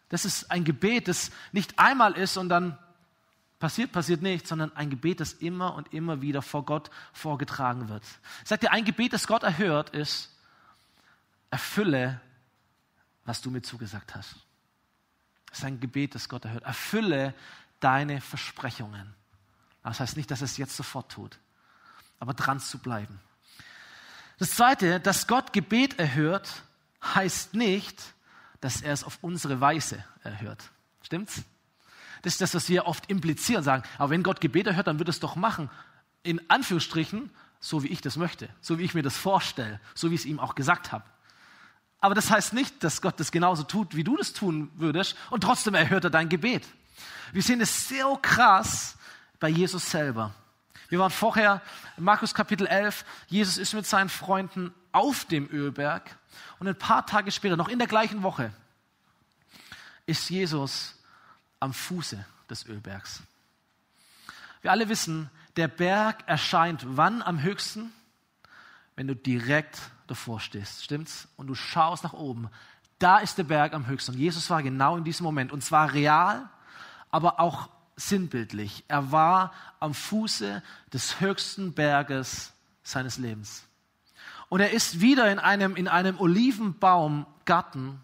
[0.09, 2.77] Das ist ein Gebet, das nicht einmal ist und dann
[3.59, 8.03] passiert, passiert nichts, sondern ein Gebet, das immer und immer wieder vor Gott vorgetragen wird.
[8.43, 10.35] Sagt ihr, ein Gebet, das Gott erhört, ist,
[11.51, 12.19] erfülle
[13.29, 14.37] was du mir zugesagt hast.
[15.49, 16.63] Das ist ein Gebet, das Gott erhört.
[16.63, 17.35] Erfülle
[17.79, 19.13] deine Versprechungen.
[19.83, 21.37] Das heißt nicht, dass es jetzt sofort tut,
[22.19, 23.19] aber dran zu bleiben.
[24.39, 26.63] Das Zweite, dass Gott Gebet erhört,
[27.03, 28.01] heißt nicht,
[28.61, 30.71] dass er es auf unsere Weise erhört.
[31.01, 31.43] Stimmt's?
[32.21, 35.09] Das ist das, was wir oft implizieren, sagen, aber wenn Gott Gebet erhört, dann wird
[35.09, 35.69] es doch machen.
[36.23, 37.29] In Anführungsstrichen,
[37.61, 40.25] so wie ich das möchte, so wie ich mir das vorstelle, so wie ich es
[40.25, 41.05] ihm auch gesagt habe.
[42.01, 45.41] Aber das heißt nicht, dass Gott das genauso tut, wie du das tun würdest und
[45.41, 46.65] trotzdem erhört er dein Gebet.
[47.31, 48.97] Wir sehen es sehr krass
[49.39, 50.33] bei Jesus selber.
[50.89, 51.61] Wir waren vorher
[51.97, 53.05] in Markus Kapitel 11.
[53.27, 56.17] Jesus ist mit seinen Freunden auf dem Ölberg
[56.57, 58.51] und ein paar Tage später, noch in der gleichen Woche,
[60.07, 60.95] ist Jesus
[61.59, 63.21] am Fuße des Ölbergs.
[64.61, 67.93] Wir alle wissen, der Berg erscheint wann am höchsten?
[68.95, 71.27] Wenn du direkt davor stehst, stimmt's?
[71.37, 72.49] Und du schaust nach oben.
[72.97, 74.13] Da ist der Berg am höchsten.
[74.13, 75.51] Und Jesus war genau in diesem Moment.
[75.51, 76.49] Und zwar real,
[77.11, 78.83] aber auch sinnbildlich.
[78.87, 83.63] Er war am Fuße des höchsten Berges seines Lebens.
[84.47, 87.99] Und er ist wieder in einem, in einem Olivenbaumgarten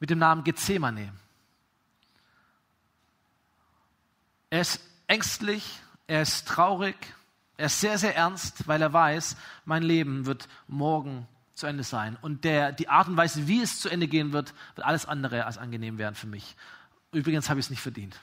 [0.00, 1.12] mit dem Namen Gethsemane.
[4.48, 6.96] Er ist ängstlich, er ist traurig,
[7.56, 12.16] er ist sehr, sehr ernst, weil er weiß, mein Leben wird morgen zu Ende sein.
[12.22, 15.46] Und der, die Art und Weise, wie es zu Ende gehen wird, wird alles andere
[15.46, 16.54] als angenehm werden für mich.
[17.12, 18.18] Übrigens habe ich es nicht verdient.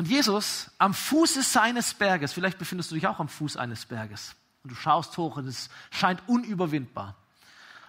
[0.00, 4.34] Und Jesus am Fuße seines Berges, vielleicht befindest du dich auch am Fuß eines Berges
[4.62, 7.16] und du schaust hoch und es scheint unüberwindbar.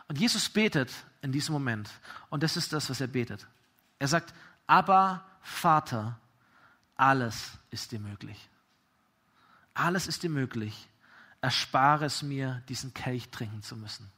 [0.10, 1.90] Und Jesus betet in diesem Moment
[2.30, 3.48] und das ist das, was er betet.
[3.98, 4.34] Er sagt,
[4.68, 6.20] aber Vater,
[6.98, 8.50] alles ist dir möglich.
[9.74, 10.90] Alles ist dir möglich.
[11.40, 14.12] Erspare es mir, diesen Kelch trinken zu müssen.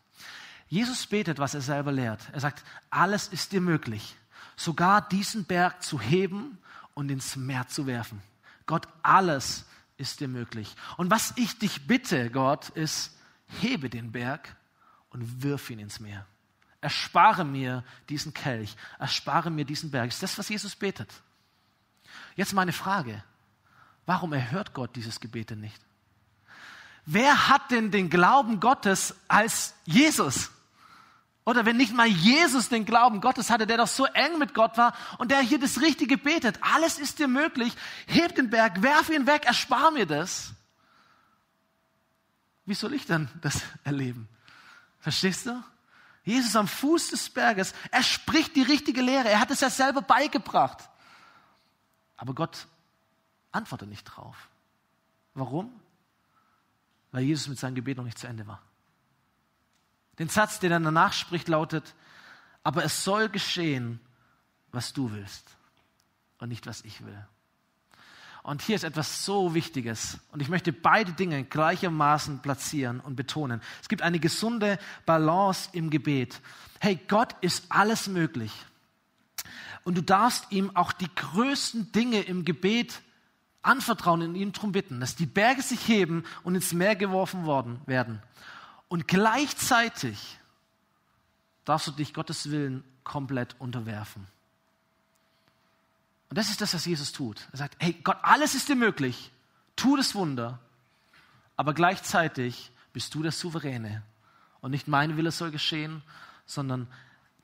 [0.68, 2.22] Jesus betet, was er selber lehrt.
[2.32, 4.16] Er sagt, alles ist dir möglich.
[4.56, 6.58] Sogar diesen Berg zu heben
[6.94, 8.22] und ins Meer zu werfen.
[8.66, 9.66] Gott, alles
[9.98, 10.76] ist dir möglich.
[10.98, 13.18] Und was ich dich bitte, Gott, ist,
[13.62, 14.56] hebe den Berg
[15.10, 16.26] und wirf ihn ins Meer.
[16.82, 20.10] Erspare mir diesen Kelch, erspare mir diesen Berg.
[20.10, 21.10] Ist das, was Jesus betet?
[22.36, 23.24] Jetzt meine Frage.
[24.06, 25.82] Warum erhört Gott dieses Gebet denn nicht?
[27.06, 30.52] Wer hat denn den Glauben Gottes als Jesus?
[31.46, 34.78] Oder wenn nicht mal Jesus den Glauben Gottes hatte, der doch so eng mit Gott
[34.78, 36.58] war und der hier das Richtige betet.
[36.62, 37.76] Alles ist dir möglich.
[38.08, 40.54] Heb den Berg, werf ihn weg, erspar mir das.
[42.66, 44.30] Wie soll ich dann das erleben?
[45.00, 45.62] Verstehst du?
[46.24, 49.28] Jesus am Fuß des Berges, er spricht die richtige Lehre.
[49.30, 50.90] Er hat es ja selber beigebracht.
[52.16, 52.68] Aber Gott
[53.52, 54.48] antwortet nicht drauf.
[55.34, 55.78] Warum?
[57.12, 58.62] Weil Jesus mit seinem Gebet noch nicht zu Ende war.
[60.20, 61.96] Den Satz, den er danach spricht, lautet,
[62.64, 64.00] aber es soll geschehen,
[64.72, 65.46] was du willst
[66.40, 67.26] und nicht, was ich will.
[68.44, 70.20] Und hier ist etwas so Wichtiges.
[70.32, 73.62] Und ich möchte beide Dinge gleichermaßen platzieren und betonen.
[73.82, 76.42] Es gibt eine gesunde Balance im Gebet.
[76.80, 78.52] Hey, Gott ist alles möglich.
[79.86, 83.02] Und du darfst ihm auch die größten Dinge im Gebet
[83.62, 87.80] anvertrauen und ihn darum bitten, dass die Berge sich heben und ins Meer geworfen worden
[87.86, 88.22] werden.
[88.94, 90.38] Und gleichzeitig
[91.66, 94.28] darfst du dich Gottes Willen komplett unterwerfen.
[96.30, 97.48] Und das ist das, was Jesus tut.
[97.52, 99.32] Er sagt, hey Gott, alles ist dir möglich.
[99.76, 100.60] Tu das Wunder.
[101.58, 104.04] Aber gleichzeitig bist du der Souveräne.
[104.62, 106.04] Und nicht mein Wille soll geschehen,
[106.46, 106.88] sondern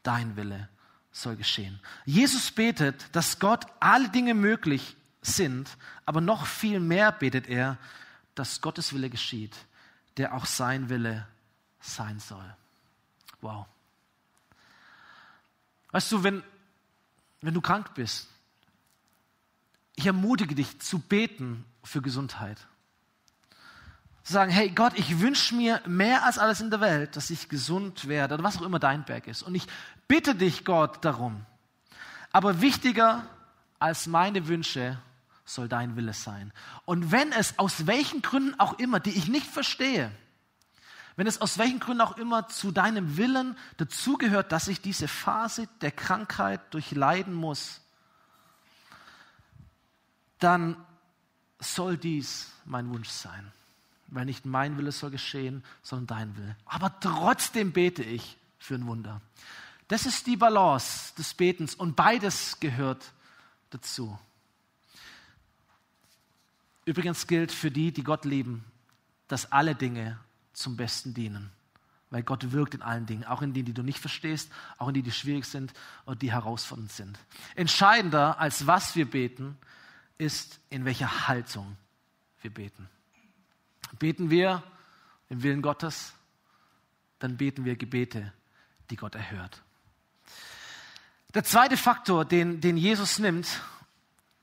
[0.04, 0.70] dein Wille
[1.12, 1.80] soll geschehen.
[2.06, 5.68] Jesus betet, dass Gott alle Dinge möglich sind,
[6.06, 7.80] aber noch viel mehr betet er,
[8.36, 9.56] dass Gottes Wille geschieht,
[10.18, 11.26] der auch sein Wille
[11.80, 12.56] sein soll.
[13.42, 13.66] Wow.
[15.92, 16.44] Weißt du, wenn,
[17.42, 18.28] wenn du krank bist,
[19.96, 22.58] ich ermutige dich zu beten für Gesundheit.
[24.24, 27.50] Zu sagen, hey Gott, ich wünsche mir mehr als alles in der Welt, dass ich
[27.50, 29.42] gesund werde oder was auch immer dein Berg ist.
[29.42, 29.68] Und ich
[30.08, 31.46] bitte dich, Gott, darum.
[32.32, 33.26] Aber wichtiger
[33.80, 35.00] als meine Wünsche
[35.46, 36.54] soll dein Wille sein.
[36.86, 40.12] Und wenn es aus welchen Gründen auch immer, die ich nicht verstehe,
[41.20, 45.68] wenn es aus welchen Gründen auch immer zu deinem Willen dazugehört, dass ich diese Phase
[45.82, 47.82] der Krankheit durchleiden muss,
[50.40, 50.78] dann
[51.60, 53.52] soll dies mein Wunsch sein.
[54.08, 56.56] Weil nicht mein Wille soll geschehen, sondern dein Wille.
[56.64, 59.20] Aber trotzdem bete ich für ein Wunder.
[59.90, 63.12] Das ist die Balance des Betens und beides gehört
[63.72, 64.18] dazu.
[66.86, 68.64] Übrigens gilt für die, die Gott lieben,
[69.28, 70.18] dass alle Dinge
[70.60, 71.52] zum Besten dienen.
[72.10, 74.94] Weil Gott wirkt in allen Dingen, auch in denen, die du nicht verstehst, auch in
[74.96, 75.74] denen, die schwierig sind
[76.06, 77.20] und die herausfordernd sind.
[77.56, 79.58] Entscheidender als was wir beten,
[80.18, 81.78] ist, in welcher Haltung
[82.42, 82.90] wir beten.
[84.00, 84.64] Beten wir
[85.30, 86.14] im Willen Gottes,
[87.20, 88.34] dann beten wir Gebete,
[88.90, 89.62] die Gott erhört.
[91.34, 93.62] Der zweite Faktor, den, den Jesus nimmt,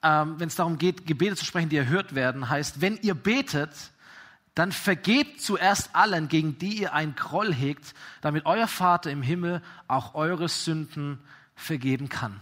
[0.03, 3.71] ähm, wenn es darum geht, Gebete zu sprechen, die erhört werden, heißt, wenn ihr betet,
[4.57, 9.63] dann vergebt zuerst allen, gegen die ihr einen Groll hegt, damit euer Vater im Himmel
[9.87, 11.21] auch eure Sünden
[11.55, 12.41] vergeben kann.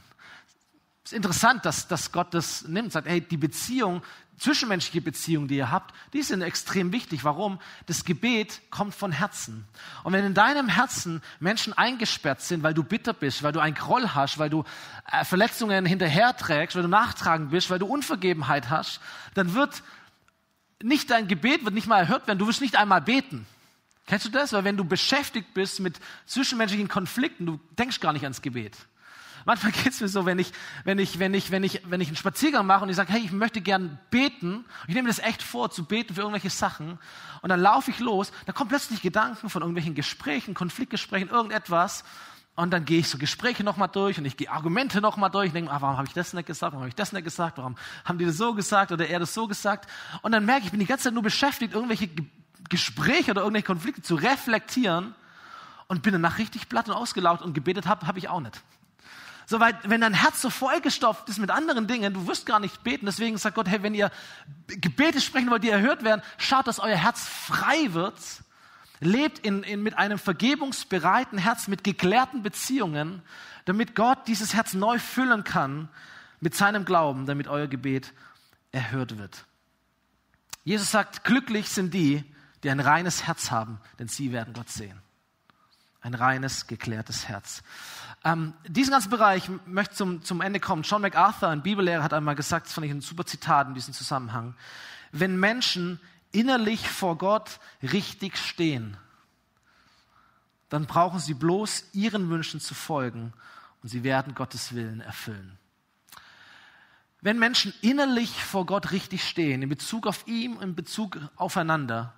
[1.05, 4.01] Es ist interessant, dass, dass Gott das nimmt, sagt, hey, die Beziehung,
[4.39, 7.25] zwischenmenschliche Beziehungen, die ihr habt, die sind extrem wichtig.
[7.25, 7.59] Warum?
[7.87, 9.67] Das Gebet kommt von Herzen.
[10.05, 13.75] Und wenn in deinem Herzen Menschen eingesperrt sind, weil du bitter bist, weil du einen
[13.75, 14.63] Groll hast, weil du
[15.11, 19.01] äh, Verletzungen hinterherträgst, weil du nachtragend bist, weil du Unvergebenheit hast,
[19.35, 19.83] dann wird
[20.85, 22.39] nicht dein Gebet wird nicht mal erhört werden.
[22.39, 23.47] Du wirst nicht einmal beten.
[24.07, 24.53] Kennst du das?
[24.53, 28.77] Weil wenn du beschäftigt bist mit zwischenmenschlichen Konflikten, du denkst gar nicht ans Gebet.
[29.47, 30.53] Manchmal geht es mir so, wenn ich,
[30.85, 33.23] wenn ich, wenn ich, wenn ich, wenn ich einen Spaziergang mache und ich sage, hey,
[33.25, 36.99] ich möchte gern beten, ich nehme das echt vor, zu beten für irgendwelche Sachen,
[37.43, 42.05] und dann laufe ich los, da kommen plötzlich Gedanken von irgendwelchen Gesprächen, Konfliktgesprächen, irgendetwas,
[42.57, 45.55] und dann gehe ich so Gespräche nochmal durch und ich gehe Argumente nochmal durch und
[45.55, 47.77] denke, ah, warum habe ich das nicht gesagt, warum habe ich das nicht gesagt, warum
[48.05, 49.91] haben die das so gesagt oder er das so gesagt.
[50.23, 52.09] Und dann merke ich, ich bin die ganze Zeit nur beschäftigt, irgendwelche
[52.69, 55.15] Gespräche oder irgendwelche Konflikte zu reflektieren
[55.89, 58.63] und bin danach richtig platt und ausgelaugt und gebetet habe, habe ich auch nicht.
[59.47, 63.05] Soweit, wenn dein Herz so vollgestopft ist mit anderen Dingen, du wirst gar nicht beten.
[63.05, 64.11] Deswegen sagt Gott, hey, wenn ihr
[64.69, 68.15] Gebete sprechen wollt, die erhört werden, schaut, dass euer Herz frei wird.
[69.01, 73.23] Lebt in, in, mit einem vergebungsbereiten Herz, mit geklärten Beziehungen,
[73.65, 75.89] damit Gott dieses Herz neu füllen kann
[76.41, 78.13] mit seinem Glauben, damit euer Gebet
[78.73, 79.45] erhört wird.
[80.65, 82.25] Jesus sagt, glücklich sind die,
[82.63, 85.01] die ein reines Herz haben, denn sie werden Gott sehen.
[86.01, 87.63] Ein reines, geklärtes Herz.
[88.25, 90.83] Ähm, diesen ganzen Bereich möchte zum, zum Ende kommen.
[90.83, 93.93] John MacArthur, ein Bibellehrer, hat einmal gesagt, das fand ich ein super Zitat in diesem
[93.93, 94.55] Zusammenhang.
[95.13, 96.01] Wenn Menschen
[96.35, 98.97] innerlich vor Gott richtig stehen,
[100.69, 103.33] dann brauchen sie bloß ihren Wünschen zu folgen
[103.83, 105.59] und sie werden Gottes Willen erfüllen.
[107.21, 112.13] Wenn Menschen innerlich vor Gott richtig stehen, in Bezug auf ihn, in Bezug aufeinander,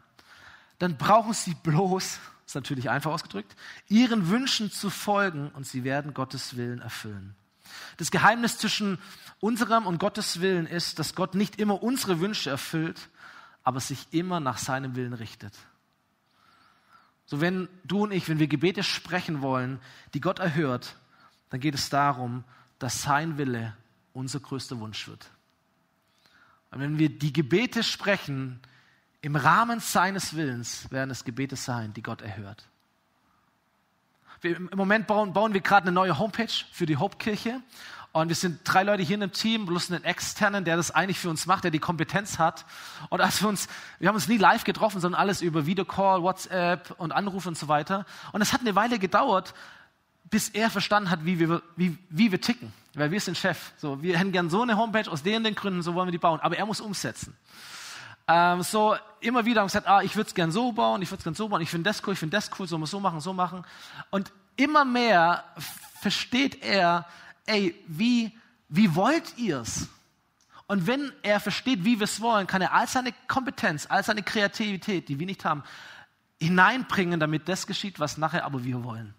[0.78, 3.56] dann brauchen sie bloß ist natürlich einfach ausgedrückt,
[3.88, 7.34] ihren Wünschen zu folgen und sie werden Gottes Willen erfüllen.
[7.96, 8.98] Das Geheimnis zwischen
[9.40, 13.08] unserem und Gottes Willen ist, dass Gott nicht immer unsere Wünsche erfüllt,
[13.66, 15.52] aber sich immer nach seinem Willen richtet.
[17.24, 19.80] So wenn du und ich, wenn wir Gebete sprechen wollen,
[20.14, 20.94] die Gott erhört,
[21.50, 22.44] dann geht es darum,
[22.78, 23.76] dass sein Wille
[24.12, 25.28] unser größter Wunsch wird.
[26.70, 28.60] Und wenn wir die Gebete sprechen,
[29.20, 32.68] im Rahmen seines Willens werden es Gebete sein, die Gott erhört.
[34.42, 37.60] Wir, Im Moment bauen, bauen wir gerade eine neue Homepage für die Hauptkirche.
[38.16, 41.18] Und wir sind drei Leute hier in dem Team, plus einen externen, der das eigentlich
[41.18, 42.64] für uns macht, der die Kompetenz hat.
[43.10, 46.94] Und als wir uns, wir haben uns nie live getroffen, sondern alles über Videocall, WhatsApp
[46.96, 48.06] und Anrufe und so weiter.
[48.32, 49.52] Und es hat eine Weile gedauert,
[50.24, 52.72] bis er verstanden hat, wie wir, wie, wie wir ticken.
[52.94, 53.72] Weil wir sind Chef.
[53.76, 56.16] So, wir hätten gern so eine Homepage aus den, den Gründen, so wollen wir die
[56.16, 56.40] bauen.
[56.40, 57.36] Aber er muss umsetzen
[58.28, 61.18] ähm, so immer wieder haben gesagt, ah, ich würde es gern so bauen, ich würde
[61.18, 62.98] es gern so bauen, ich finde das cool, ich finde das cool, so wir so
[62.98, 63.64] machen, so machen.
[64.10, 65.44] Und immer mehr
[66.00, 67.06] versteht er,
[67.46, 68.36] ey, wie,
[68.68, 69.88] wie wollt ihr's?
[70.66, 74.22] Und wenn er versteht, wie wir es wollen, kann er all seine Kompetenz, all seine
[74.22, 75.62] Kreativität, die wir nicht haben,
[76.40, 79.14] hineinbringen, damit das geschieht, was nachher aber wir wollen.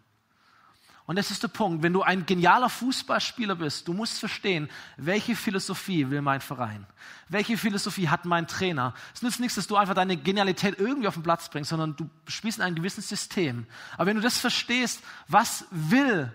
[1.07, 5.37] Und das ist der Punkt, wenn du ein genialer Fußballspieler bist, du musst verstehen, welche
[5.37, 6.85] Philosophie will mein Verein?
[7.29, 8.93] Welche Philosophie hat mein Trainer?
[9.15, 12.09] Es nützt nichts, dass du einfach deine Genialität irgendwie auf den Platz bringst, sondern du
[12.27, 13.67] spielst in einem gewissen System.
[13.93, 16.33] Aber wenn du das verstehst, was will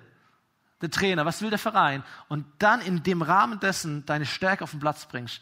[0.82, 4.72] der Trainer, was will der Verein und dann in dem Rahmen dessen deine Stärke auf
[4.72, 5.40] den Platz bringst,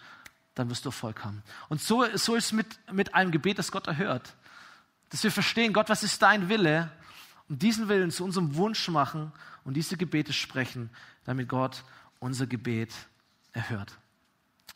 [0.54, 1.42] dann wirst du Erfolg haben.
[1.68, 4.34] Und so, so ist es mit, mit einem Gebet, das Gott erhört.
[5.08, 6.92] Dass wir verstehen, Gott, was ist dein Wille?
[7.50, 9.32] und diesen Willen zu unserem Wunsch machen
[9.64, 10.88] und diese Gebete sprechen,
[11.24, 11.82] damit Gott
[12.20, 12.94] unser Gebet
[13.52, 13.98] erhört.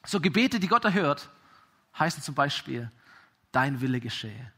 [0.04, 1.30] So Gebete, die Gott erhört,
[1.96, 2.90] heißen zum Beispiel,
[3.52, 4.52] dein Wille geschehe.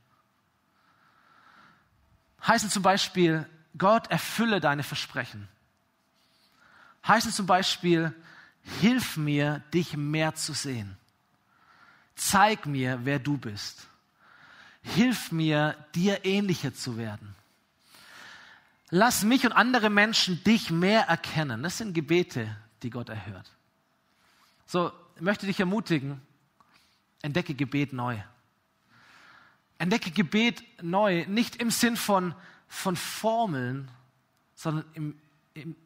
[2.46, 3.46] Heißen zum Beispiel,
[3.76, 5.46] Gott erfülle deine Versprechen.
[7.06, 8.14] Heißen zum Beispiel,
[8.80, 10.96] hilf mir, dich mehr zu sehen.
[12.16, 13.86] Zeig mir, wer du bist.
[14.82, 17.34] Hilf mir, dir ähnlicher zu werden.
[18.90, 21.62] Lass mich und andere Menschen dich mehr erkennen.
[21.62, 23.50] Das sind Gebete, die Gott erhört.
[24.66, 26.20] So, ich möchte dich ermutigen,
[27.22, 28.18] entdecke Gebet neu.
[29.78, 32.34] Entdecke Gebet neu, nicht im Sinn von,
[32.68, 33.90] von Formeln,
[34.54, 35.18] sondern im,
[35.54, 35.76] im,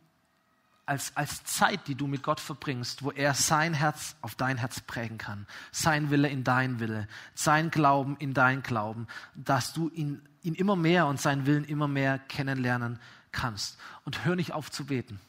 [0.91, 4.81] als, als Zeit, die du mit Gott verbringst, wo er sein Herz auf dein Herz
[4.81, 10.21] prägen kann, sein Wille in dein Wille, sein Glauben in dein Glauben, dass du ihn,
[10.43, 12.99] ihn immer mehr und seinen Willen immer mehr kennenlernen
[13.31, 13.79] kannst.
[14.05, 15.21] Und hör nicht auf zu beten.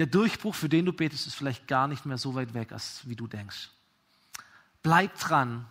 [0.00, 3.08] Der Durchbruch, für den du betest, ist vielleicht gar nicht mehr so weit weg, als
[3.08, 3.70] wie du denkst.
[4.82, 5.66] Bleib dran,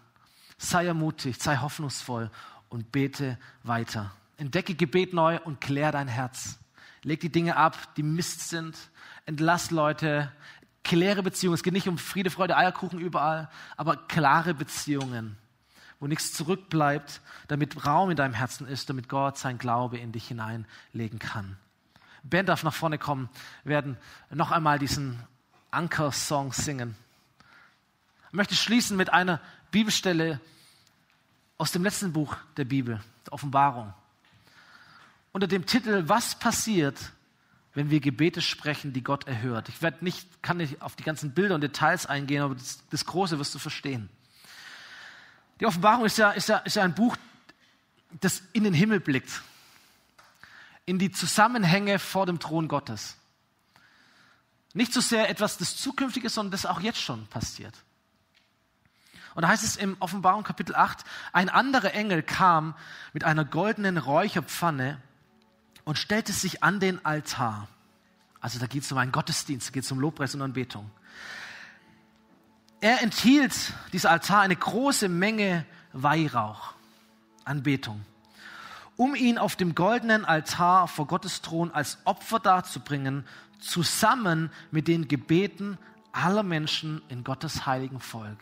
[0.58, 2.32] sei ermutigt, sei hoffnungsvoll
[2.70, 4.14] und bete weiter.
[4.38, 6.58] Entdecke Gebet neu und klär dein Herz.
[7.08, 8.76] Leg die Dinge ab, die Mist sind.
[9.26, 10.30] Entlass Leute.
[10.84, 11.54] Kläre Beziehungen.
[11.56, 15.38] Es geht nicht um Friede, Freude, Eierkuchen überall, aber klare Beziehungen,
[16.02, 20.28] wo nichts zurückbleibt, damit Raum in deinem Herzen ist, damit Gott sein Glaube in dich
[20.28, 21.56] hineinlegen kann.
[22.24, 23.30] Ben darf nach vorne kommen,
[23.64, 23.96] werden
[24.30, 25.18] noch einmal diesen
[25.72, 26.98] Anker-Song singen.
[28.28, 29.40] Ich möchte schließen mit einer
[29.72, 30.42] Bibelstelle
[31.58, 33.94] aus dem letzten Buch der Bibel, der Offenbarung
[35.38, 36.98] unter dem Titel Was passiert,
[37.76, 39.70] wenn wir Gebete sprechen, die Gott erhört.
[39.70, 43.06] Ich werde nicht, kann nicht auf die ganzen Bilder und Details eingehen, aber das, das
[43.06, 44.10] Große wirst du verstehen.
[45.60, 47.16] Die Offenbarung ist ja, ist, ja, ist ja ein Buch,
[48.20, 49.44] das in den Himmel blickt,
[50.88, 53.16] in die Zusammenhänge vor dem Thron Gottes.
[54.74, 57.76] Nicht so sehr etwas das Zukünftige, sondern das auch jetzt schon passiert.
[59.36, 62.74] Und da heißt es im Offenbarung Kapitel 8, ein anderer Engel kam
[63.14, 65.00] mit einer goldenen Räucherpfanne
[65.88, 67.70] und stellte sich an den Altar.
[68.42, 70.92] Also da geht es um einen Gottesdienst, geht es um Lobpreis und Anbetung.
[72.82, 76.74] Er enthielt, dieser Altar, eine große Menge Weihrauch,
[77.46, 78.04] Anbetung,
[78.98, 83.26] um ihn auf dem goldenen Altar vor Gottes Thron als Opfer darzubringen,
[83.62, 85.78] zusammen mit den Gebeten
[86.12, 88.40] aller Menschen in Gottes heiligen Volk.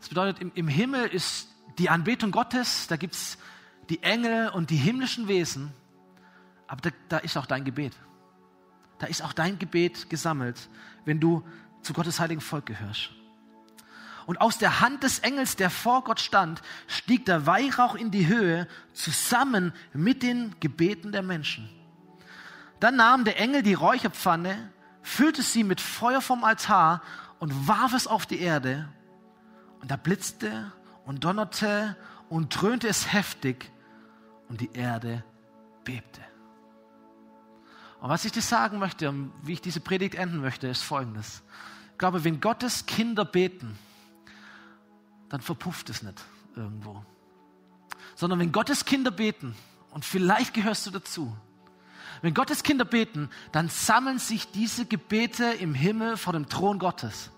[0.00, 1.46] Das bedeutet, im, im Himmel ist
[1.78, 3.38] die Anbetung Gottes, da gibt es
[3.90, 5.72] die Engel und die himmlischen Wesen
[6.66, 7.96] aber da, da ist auch dein Gebet.
[8.98, 10.68] Da ist auch dein Gebet gesammelt,
[11.04, 11.46] wenn du
[11.82, 13.10] zu Gottes heiligen Volk gehörst.
[14.26, 18.26] Und aus der Hand des Engels, der vor Gott stand, stieg der Weihrauch in die
[18.26, 21.70] Höhe zusammen mit den Gebeten der Menschen.
[22.80, 27.02] Dann nahm der Engel die Räucherpfanne, füllte sie mit Feuer vom Altar
[27.38, 28.88] und warf es auf die Erde.
[29.80, 30.72] Und da blitzte
[31.04, 31.96] und donnerte
[32.28, 33.70] und dröhnte es heftig
[34.48, 35.24] und die Erde
[35.84, 36.25] bebte.
[38.00, 41.42] Und was ich dir sagen möchte, wie ich diese Predigt enden möchte, ist folgendes.
[41.92, 43.78] Ich glaube, wenn Gottes Kinder beten,
[45.28, 46.22] dann verpufft es nicht
[46.54, 47.04] irgendwo.
[48.14, 49.54] Sondern wenn Gottes Kinder beten,
[49.90, 51.34] und vielleicht gehörst du dazu,
[52.22, 57.30] wenn Gottes Kinder beten, dann sammeln sich diese Gebete im Himmel vor dem Thron Gottes.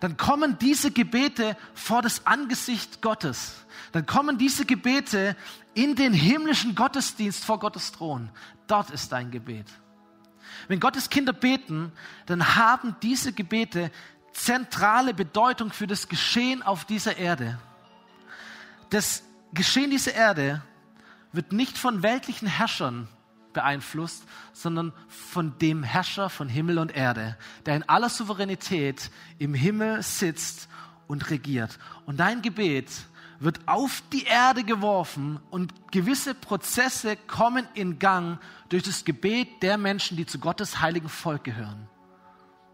[0.00, 3.64] Dann kommen diese Gebete vor das Angesicht Gottes.
[3.92, 5.36] Dann kommen diese Gebete
[5.74, 8.30] in den himmlischen Gottesdienst vor Gottes Thron.
[8.66, 9.66] Dort ist dein Gebet.
[10.68, 11.92] Wenn Gottes Kinder beten,
[12.26, 13.90] dann haben diese Gebete
[14.32, 17.58] zentrale Bedeutung für das Geschehen auf dieser Erde.
[18.90, 19.22] Das
[19.52, 20.62] Geschehen dieser Erde
[21.32, 23.08] wird nicht von weltlichen Herrschern
[23.52, 27.36] beeinflusst, sondern von dem Herrscher von Himmel und Erde,
[27.66, 30.68] der in aller Souveränität im Himmel sitzt
[31.06, 31.78] und regiert.
[32.06, 32.90] Und dein Gebet
[33.40, 39.78] wird auf die Erde geworfen und gewisse Prozesse kommen in Gang durch das Gebet der
[39.78, 41.88] Menschen, die zu Gottes heiligen Volk gehören.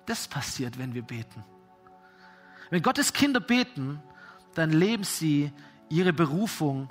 [0.07, 1.45] Das passiert, wenn wir beten.
[2.71, 4.03] Wenn Gottes Kinder beten,
[4.55, 5.53] dann leben sie
[5.89, 6.91] ihre Berufung,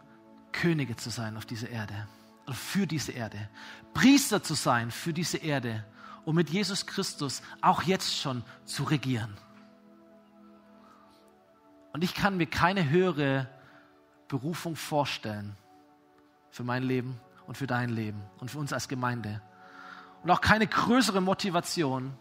[0.51, 2.07] Könige zu sein auf dieser Erde.
[2.51, 3.49] Für diese Erde.
[3.93, 5.85] Priester zu sein für diese Erde,
[6.25, 9.37] um mit Jesus Christus auch jetzt schon zu regieren.
[11.93, 13.47] Und ich kann mir keine höhere
[14.27, 15.55] Berufung vorstellen
[16.49, 19.41] für mein Leben und für dein Leben und für uns als Gemeinde.
[20.23, 22.13] Und auch keine größere Motivation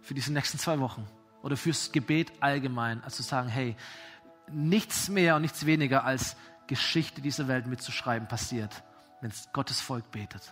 [0.00, 1.06] für diese nächsten zwei Wochen
[1.42, 3.76] oder fürs Gebet allgemein, als zu sagen, hey,
[4.50, 8.82] nichts mehr und nichts weniger als Geschichte dieser Welt mitzuschreiben passiert,
[9.22, 10.42] wenn Gottes Volk betet.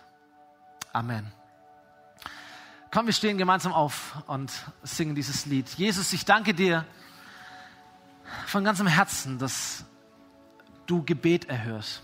[0.93, 1.31] Amen.
[2.89, 4.51] Komm, wir stehen gemeinsam auf und
[4.81, 5.69] singen dieses Lied.
[5.69, 6.85] Jesus, ich danke dir
[8.47, 9.85] von ganzem Herzen, dass
[10.87, 12.01] du Gebet erhörst.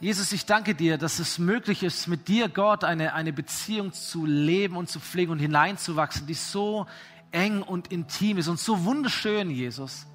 [0.00, 4.26] Jesus, ich danke dir, dass es möglich ist, mit dir, Gott, eine, eine Beziehung zu
[4.26, 6.86] leben und zu pflegen und hineinzuwachsen, die so
[7.30, 10.06] eng und intim ist und so wunderschön, Jesus.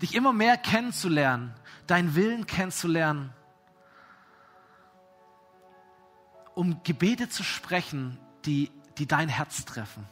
[0.00, 1.54] Dich immer mehr kennenzulernen,
[1.86, 3.32] deinen Willen kennenzulernen,
[6.54, 10.06] um Gebete zu sprechen, die, die dein Herz treffen,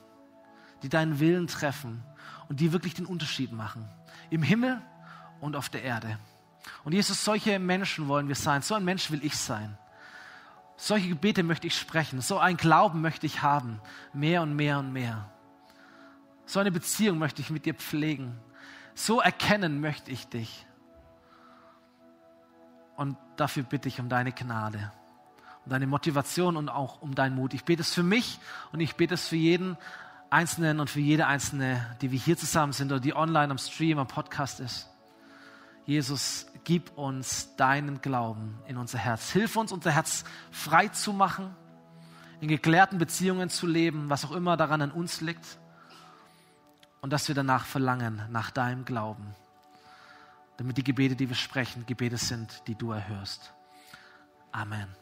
[0.83, 2.03] die deinen Willen treffen
[2.49, 3.89] und die wirklich den Unterschied machen.
[4.31, 4.81] Im Himmel
[5.41, 6.19] und auf der Erde.
[6.85, 8.63] Und Jesus, solche Menschen wollen wir sein.
[8.63, 9.77] So ein Mensch will ich sein.
[10.77, 12.21] Solche Gebete möchte ich sprechen.
[12.21, 13.81] So ein Glauben möchte ich haben.
[14.13, 15.31] Mehr und mehr und mehr.
[16.47, 18.39] So eine Beziehung möchte ich mit dir pflegen.
[18.95, 20.67] So erkennen möchte ich dich.
[22.97, 24.93] Und dafür bitte ich um deine Gnade,
[25.71, 27.55] deine Motivation und auch um deinen Mut.
[27.55, 28.39] Ich bete es für mich
[28.73, 29.77] und ich bete es für jeden
[30.31, 33.99] Einzelnen und für jede Einzelne, die wir hier zusammen sind oder die online am Stream,
[33.99, 34.89] am Podcast ist.
[35.87, 39.31] Jesus, gib uns deinen Glauben in unser Herz.
[39.31, 41.55] Hilf uns, unser Herz frei zu machen,
[42.41, 45.59] in geklärten Beziehungen zu leben, was auch immer daran an uns liegt.
[47.01, 49.35] Und dass wir danach verlangen, nach deinem Glauben.
[50.59, 53.55] Damit die Gebete, die wir sprechen, Gebete sind, die du erhörst.
[54.53, 55.00] Amen.